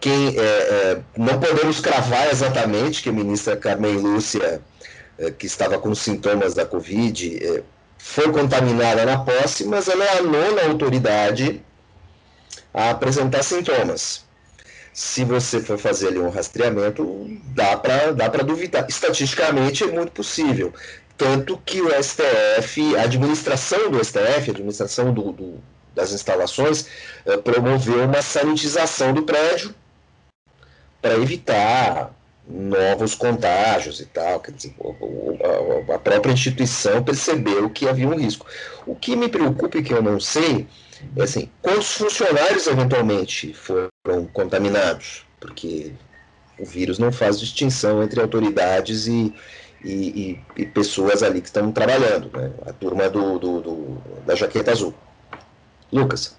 Quem, 0.01 0.37
é, 0.39 0.43
é, 0.43 1.01
não 1.17 1.39
podemos 1.39 1.81
cravar 1.81 2.31
exatamente 2.31 3.03
que 3.03 3.09
a 3.09 3.13
ministra 3.13 3.57
Carmen 3.57 3.97
Lúcia, 3.97 4.61
é, 5.19 5.31
que 5.31 5.47
estava 5.47 5.79
com 5.79 5.95
sintomas 5.95 6.55
da 6.55 6.65
Covid, 6.65 7.45
é, 7.45 7.63
foi 7.99 8.31
contaminada 8.33 9.05
na 9.05 9.19
posse, 9.19 9.65
mas 9.65 9.89
ela 9.89 10.05
é 10.05 10.19
a 10.19 10.23
nona 10.23 10.63
autoridade 10.69 11.63
a 12.73 12.91
apresentar 12.91 13.43
sintomas 13.43 14.25
se 14.93 15.25
você 15.25 15.61
for 15.61 15.79
fazer 15.79 16.09
ali 16.09 16.19
um 16.19 16.29
rastreamento, 16.29 17.27
dá 17.55 17.77
para 17.77 18.13
dá 18.13 18.29
duvidar. 18.29 18.85
Estatisticamente 18.89 19.85
é 19.85 19.87
muito 19.87 20.13
possível. 20.13 20.73
Tanto 21.17 21.57
que 21.65 21.81
o 21.81 21.89
STF, 22.03 22.97
a 22.97 23.03
administração 23.03 23.91
do 23.91 24.05
STF, 24.05 24.51
a 24.51 24.53
administração 24.53 25.13
do, 25.13 25.33
do 25.33 25.55
das 25.95 26.13
instalações, 26.13 26.87
eh, 27.27 27.37
promoveu 27.37 28.05
uma 28.05 28.23
sanitização 28.23 29.13
do 29.13 29.25
prédio 29.25 29.75
para 31.03 31.15
evitar 31.17 32.15
novos 32.49 33.15
contágios 33.15 34.01
e 34.01 34.07
tal. 34.07 34.41
Quer 34.41 34.53
dizer, 34.53 34.75
a 35.95 35.99
própria 35.99 36.33
instituição 36.33 37.03
percebeu 37.03 37.69
que 37.69 37.87
havia 37.87 38.09
um 38.09 38.17
risco. 38.17 38.47
O 38.87 38.95
que 38.95 39.15
me 39.15 39.29
preocupa 39.29 39.79
e 39.79 39.83
que 39.83 39.93
eu 39.93 40.03
não 40.03 40.19
sei 40.19 40.67
assim, 41.21 41.51
quantos 41.61 41.95
funcionários 41.95 42.67
eventualmente 42.67 43.55
foram 43.55 44.27
contaminados? 44.33 45.25
Porque 45.41 45.93
o 46.59 46.65
vírus 46.65 46.99
não 46.99 47.11
faz 47.13 47.41
distinção 47.41 48.03
entre 48.03 48.21
autoridades 48.21 49.07
e, 49.07 49.35
e, 49.85 49.91
e, 50.57 50.63
e 50.63 50.67
pessoas 50.67 51.23
ali 51.23 51.41
que 51.41 51.49
estão 51.49 51.73
trabalhando, 51.73 52.31
né? 52.37 52.53
a 52.67 52.73
turma 52.73 53.09
do, 53.09 53.39
do, 53.39 53.61
do 53.61 54.03
da 54.27 54.35
jaqueta 54.35 54.71
azul. 54.71 54.95
Lucas. 55.93 56.37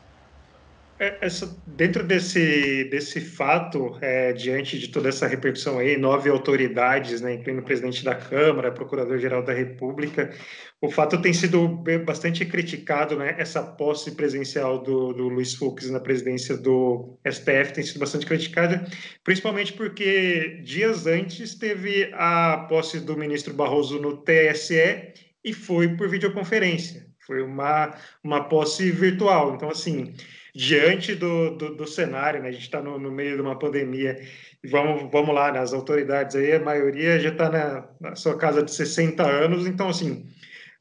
É, 0.99 1.17
essa, 1.25 1.60
dentro 1.65 2.03
desse, 2.03 2.84
desse 2.86 3.19
fato, 3.19 3.97
é, 3.99 4.32
diante 4.32 4.77
de 4.77 4.89
toda 4.89 5.10
essa 5.10 5.25
repercussão 5.27 5.79
aí, 5.79 5.97
nove 5.97 6.29
autoridades, 6.29 7.19
né, 7.19 7.34
incluindo 7.34 7.62
o 7.62 7.65
presidente 7.65 8.03
da 8.03 8.13
Câmara, 8.13 8.71
Procurador-Geral 8.71 9.43
da 9.43 9.53
República, 9.53 10.32
o 10.79 10.91
fato 10.91 11.19
tem 11.19 11.34
sido 11.34 11.67
bastante 12.06 12.45
criticado, 12.45 13.17
né, 13.17 13.36
essa 13.39 13.63
posse 13.63 14.12
presencial 14.12 14.84
do, 14.84 15.13
do 15.13 15.29
Luiz 15.29 15.56
Fux 15.56 15.89
na 15.89 15.99
presidência 15.99 16.56
do 16.56 17.17
STF 17.27 17.73
tem 17.73 17.84
sido 17.84 17.99
bastante 17.99 18.25
criticada, 18.27 18.86
principalmente 19.23 19.73
porque 19.73 20.62
dias 20.63 21.08
antes 21.08 21.56
teve 21.56 22.12
a 22.13 22.67
posse 22.69 22.99
do 22.99 23.17
ministro 23.17 23.53
Barroso 23.53 23.99
no 23.99 24.17
TSE 24.17 25.13
e 25.43 25.53
foi 25.53 25.97
por 25.97 26.08
videoconferência, 26.08 27.08
foi 27.25 27.41
uma, 27.41 27.95
uma 28.23 28.43
posse 28.47 28.91
virtual. 28.91 29.56
Então, 29.56 29.69
assim, 29.69 30.13
diante 30.53 31.15
do, 31.15 31.51
do, 31.57 31.75
do 31.75 31.87
cenário, 31.87 32.41
né? 32.41 32.49
A 32.49 32.51
gente 32.51 32.63
está 32.63 32.81
no, 32.81 32.99
no, 32.99 33.11
meio 33.11 33.35
de 33.35 33.41
uma 33.41 33.57
pandemia. 33.57 34.21
Vamos, 34.63 35.11
vamos 35.11 35.33
lá, 35.33 35.51
né? 35.51 35.59
autoridades 35.59 36.35
aí, 36.35 36.53
a 36.53 36.59
maioria 36.59 37.19
já 37.19 37.29
está 37.29 37.49
na, 37.49 37.89
na, 37.99 38.15
sua 38.15 38.37
casa 38.37 38.61
de 38.61 38.71
60 38.73 39.23
anos, 39.23 39.65
então, 39.65 39.89
assim, 39.89 40.25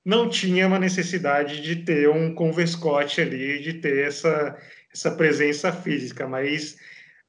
não 0.04 0.28
tinha 0.28 0.66
uma 0.66 0.78
necessidade 0.78 1.62
de 1.62 1.76
ter 1.76 2.08
um 2.08 2.34
convescote 2.34 3.20
ali, 3.20 3.60
de 3.60 3.74
ter 3.74 4.06
essa, 4.06 4.56
essa 4.92 5.10
presença 5.12 5.72
física, 5.72 6.28
mas 6.28 6.76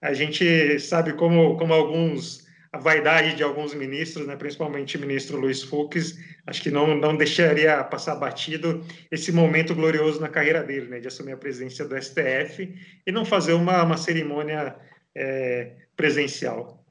a 0.01 0.13
gente 0.13 0.79
sabe 0.79 1.13
como, 1.13 1.57
como 1.57 1.73
alguns 1.73 2.42
a 2.73 2.79
vaidade 2.79 3.35
de 3.35 3.43
alguns 3.43 3.75
ministros, 3.75 4.25
né, 4.25 4.35
principalmente 4.35 4.97
o 4.97 4.99
ministro 4.99 5.39
Luiz 5.39 5.61
Fux, 5.61 6.17
acho 6.47 6.63
que 6.63 6.71
não, 6.71 6.97
não 6.97 7.15
deixaria 7.15 7.83
passar 7.83 8.15
batido 8.15 8.83
esse 9.11 9.31
momento 9.31 9.75
glorioso 9.75 10.19
na 10.19 10.27
carreira 10.27 10.63
dele, 10.63 10.87
né, 10.87 10.99
de 10.99 11.07
assumir 11.07 11.33
a 11.33 11.37
presidência 11.37 11.85
do 11.85 11.95
STF 12.01 12.73
e 13.05 13.11
não 13.11 13.23
fazer 13.23 13.53
uma, 13.53 13.83
uma 13.83 13.95
cerimônia 13.95 14.75
é, 15.15 15.73
presencial. 15.95 16.83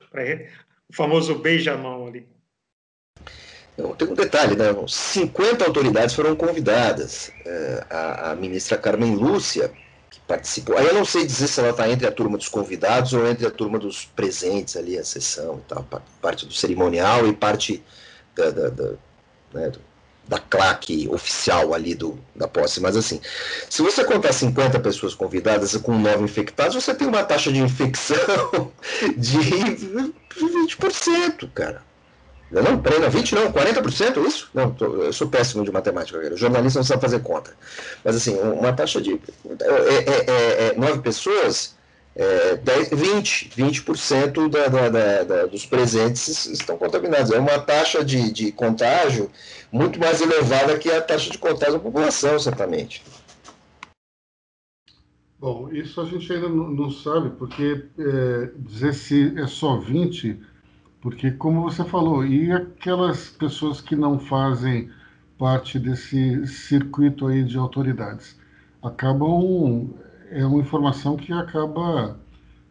O 0.88 0.94
famoso 0.94 1.34
beijamão 1.40 2.06
ali. 2.06 2.28
Tem 3.98 4.06
um 4.06 4.14
detalhe, 4.14 4.54
né? 4.54 4.66
50 4.86 5.64
autoridades 5.64 6.14
foram 6.14 6.36
convidadas. 6.36 7.32
É, 7.44 7.86
a, 7.90 8.30
a 8.30 8.36
ministra 8.36 8.76
Carmen 8.76 9.16
Lúcia 9.16 9.72
participou. 10.26 10.76
Aí 10.76 10.86
eu 10.86 10.94
não 10.94 11.04
sei 11.04 11.26
dizer 11.26 11.48
se 11.48 11.60
ela 11.60 11.70
está 11.70 11.88
entre 11.88 12.06
a 12.06 12.12
turma 12.12 12.38
dos 12.38 12.48
convidados 12.48 13.12
ou 13.12 13.26
entre 13.26 13.46
a 13.46 13.50
turma 13.50 13.78
dos 13.78 14.04
presentes 14.04 14.76
ali, 14.76 14.98
a 14.98 15.04
sessão 15.04 15.58
e 15.58 15.62
tal, 15.68 15.84
parte 16.20 16.46
do 16.46 16.54
cerimonial 16.54 17.26
e 17.26 17.32
parte 17.32 17.82
da, 18.34 18.50
da, 18.50 18.68
da, 18.68 18.92
né, 19.52 19.72
da 20.26 20.38
claque 20.38 21.08
oficial 21.08 21.74
ali 21.74 21.94
do, 21.94 22.18
da 22.34 22.48
posse. 22.48 22.80
Mas 22.80 22.96
assim, 22.96 23.20
se 23.68 23.82
você 23.82 24.04
contar 24.04 24.32
50 24.32 24.80
pessoas 24.80 25.14
convidadas 25.14 25.76
com 25.76 25.98
9 25.98 26.24
infectados, 26.24 26.74
você 26.74 26.94
tem 26.94 27.06
uma 27.08 27.24
taxa 27.24 27.52
de 27.52 27.60
infecção 27.60 28.72
de 29.16 29.38
20%, 29.38 31.50
cara. 31.52 31.82
Não, 32.60 32.78
peraí, 32.82 33.00
não, 33.00 33.08
20 33.08 33.34
não, 33.34 33.50
40% 33.50 34.16
é 34.18 34.28
isso? 34.28 34.50
Não, 34.52 34.70
tô, 34.70 35.04
eu 35.04 35.12
sou 35.12 35.26
péssimo 35.26 35.64
de 35.64 35.72
matemática, 35.72 36.20
cara. 36.20 36.36
jornalista 36.36 36.80
não 36.80 36.84
sabe 36.84 37.00
fazer 37.00 37.20
conta. 37.20 37.54
Mas 38.04 38.14
assim, 38.14 38.38
uma 38.38 38.74
taxa 38.74 39.00
de 39.00 39.12
é, 39.12 39.94
é, 39.94 40.30
é, 40.30 40.66
é 40.68 40.74
nove 40.76 41.00
pessoas, 41.00 41.74
é, 42.14 42.56
10, 42.56 42.90
20, 42.90 43.50
20% 43.56 44.50
da, 44.50 44.68
da, 44.68 44.88
da, 44.90 45.22
da, 45.24 45.46
dos 45.46 45.64
presentes 45.64 46.44
estão 46.44 46.76
contaminados. 46.76 47.30
É 47.30 47.38
uma 47.38 47.58
taxa 47.58 48.04
de, 48.04 48.30
de 48.30 48.52
contágio 48.52 49.30
muito 49.70 49.98
mais 49.98 50.20
elevada 50.20 50.78
que 50.78 50.90
a 50.90 51.00
taxa 51.00 51.30
de 51.30 51.38
contágio 51.38 51.74
da 51.74 51.80
população, 51.80 52.38
certamente. 52.38 53.02
Bom, 55.40 55.70
isso 55.72 56.00
a 56.00 56.04
gente 56.04 56.30
ainda 56.30 56.50
não, 56.50 56.70
não 56.70 56.90
sabe, 56.90 57.30
porque 57.30 57.86
é, 57.98 58.50
dizer 58.58 58.92
se 58.92 59.32
é 59.40 59.46
só 59.46 59.78
20 59.78 60.51
porque, 61.02 61.32
como 61.32 61.62
você 61.62 61.84
falou, 61.84 62.24
e 62.24 62.52
aquelas 62.52 63.28
pessoas 63.28 63.80
que 63.80 63.96
não 63.96 64.20
fazem 64.20 64.88
parte 65.36 65.76
desse 65.76 66.46
circuito 66.46 67.26
aí 67.26 67.42
de 67.42 67.58
autoridades? 67.58 68.38
Acabam. 68.80 69.90
É 70.30 70.46
uma 70.46 70.60
informação 70.60 71.16
que 71.16 71.32
acaba 71.32 72.16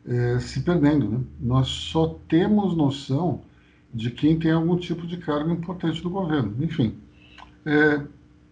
é, 0.06 0.40
se 0.40 0.62
perdendo. 0.62 1.10
Né? 1.10 1.20
Nós 1.42 1.68
só 1.68 2.18
temos 2.30 2.76
noção 2.76 3.42
de 3.94 4.10
quem 4.10 4.40
tem 4.40 4.52
algum 4.52 4.78
tipo 4.78 5.06
de 5.06 5.18
cargo 5.18 5.52
importante 5.52 6.02
do 6.02 6.10
governo. 6.10 6.56
Enfim, 6.64 6.96
é, 7.66 8.02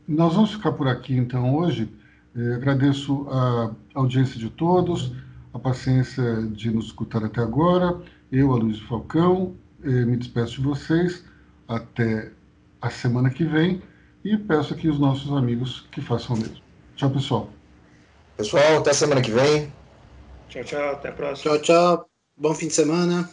nós 0.05 0.35
vamos 0.35 0.51
ficar 0.51 0.73
por 0.73 0.89
aqui 0.89 1.15
então 1.15 1.55
hoje. 1.55 1.89
É, 2.35 2.55
agradeço 2.55 3.27
a 3.29 3.71
audiência 3.95 4.37
de 4.37 4.49
todos, 4.49 5.13
a 5.53 5.57
paciência 5.57 6.43
de 6.47 6.69
nos 6.69 6.87
escutar 6.87 7.23
até 7.23 7.41
agora. 7.41 7.97
Eu, 8.29 8.53
a 8.53 8.57
Luiz 8.57 8.79
Falcão, 8.81 9.55
me 9.83 10.17
despeço 10.17 10.55
de 10.55 10.61
vocês 10.61 11.23
até 11.67 12.31
a 12.81 12.89
semana 12.89 13.29
que 13.29 13.43
vem 13.43 13.81
e 14.23 14.37
peço 14.37 14.73
aqui 14.73 14.89
os 14.89 14.99
nossos 14.99 15.31
amigos 15.31 15.87
que 15.91 16.01
façam 16.01 16.35
o 16.35 16.39
mesmo. 16.39 16.57
Tchau, 16.95 17.09
pessoal. 17.09 17.49
Pessoal, 18.37 18.77
até 18.79 18.93
semana 18.93 19.21
que 19.21 19.31
vem. 19.31 19.71
Tchau, 20.49 20.63
tchau. 20.63 20.91
Até 20.91 21.09
a 21.09 21.11
próxima. 21.11 21.57
Tchau, 21.57 21.61
tchau. 21.61 22.09
Bom 22.37 22.53
fim 22.53 22.67
de 22.67 22.73
semana. 22.73 23.29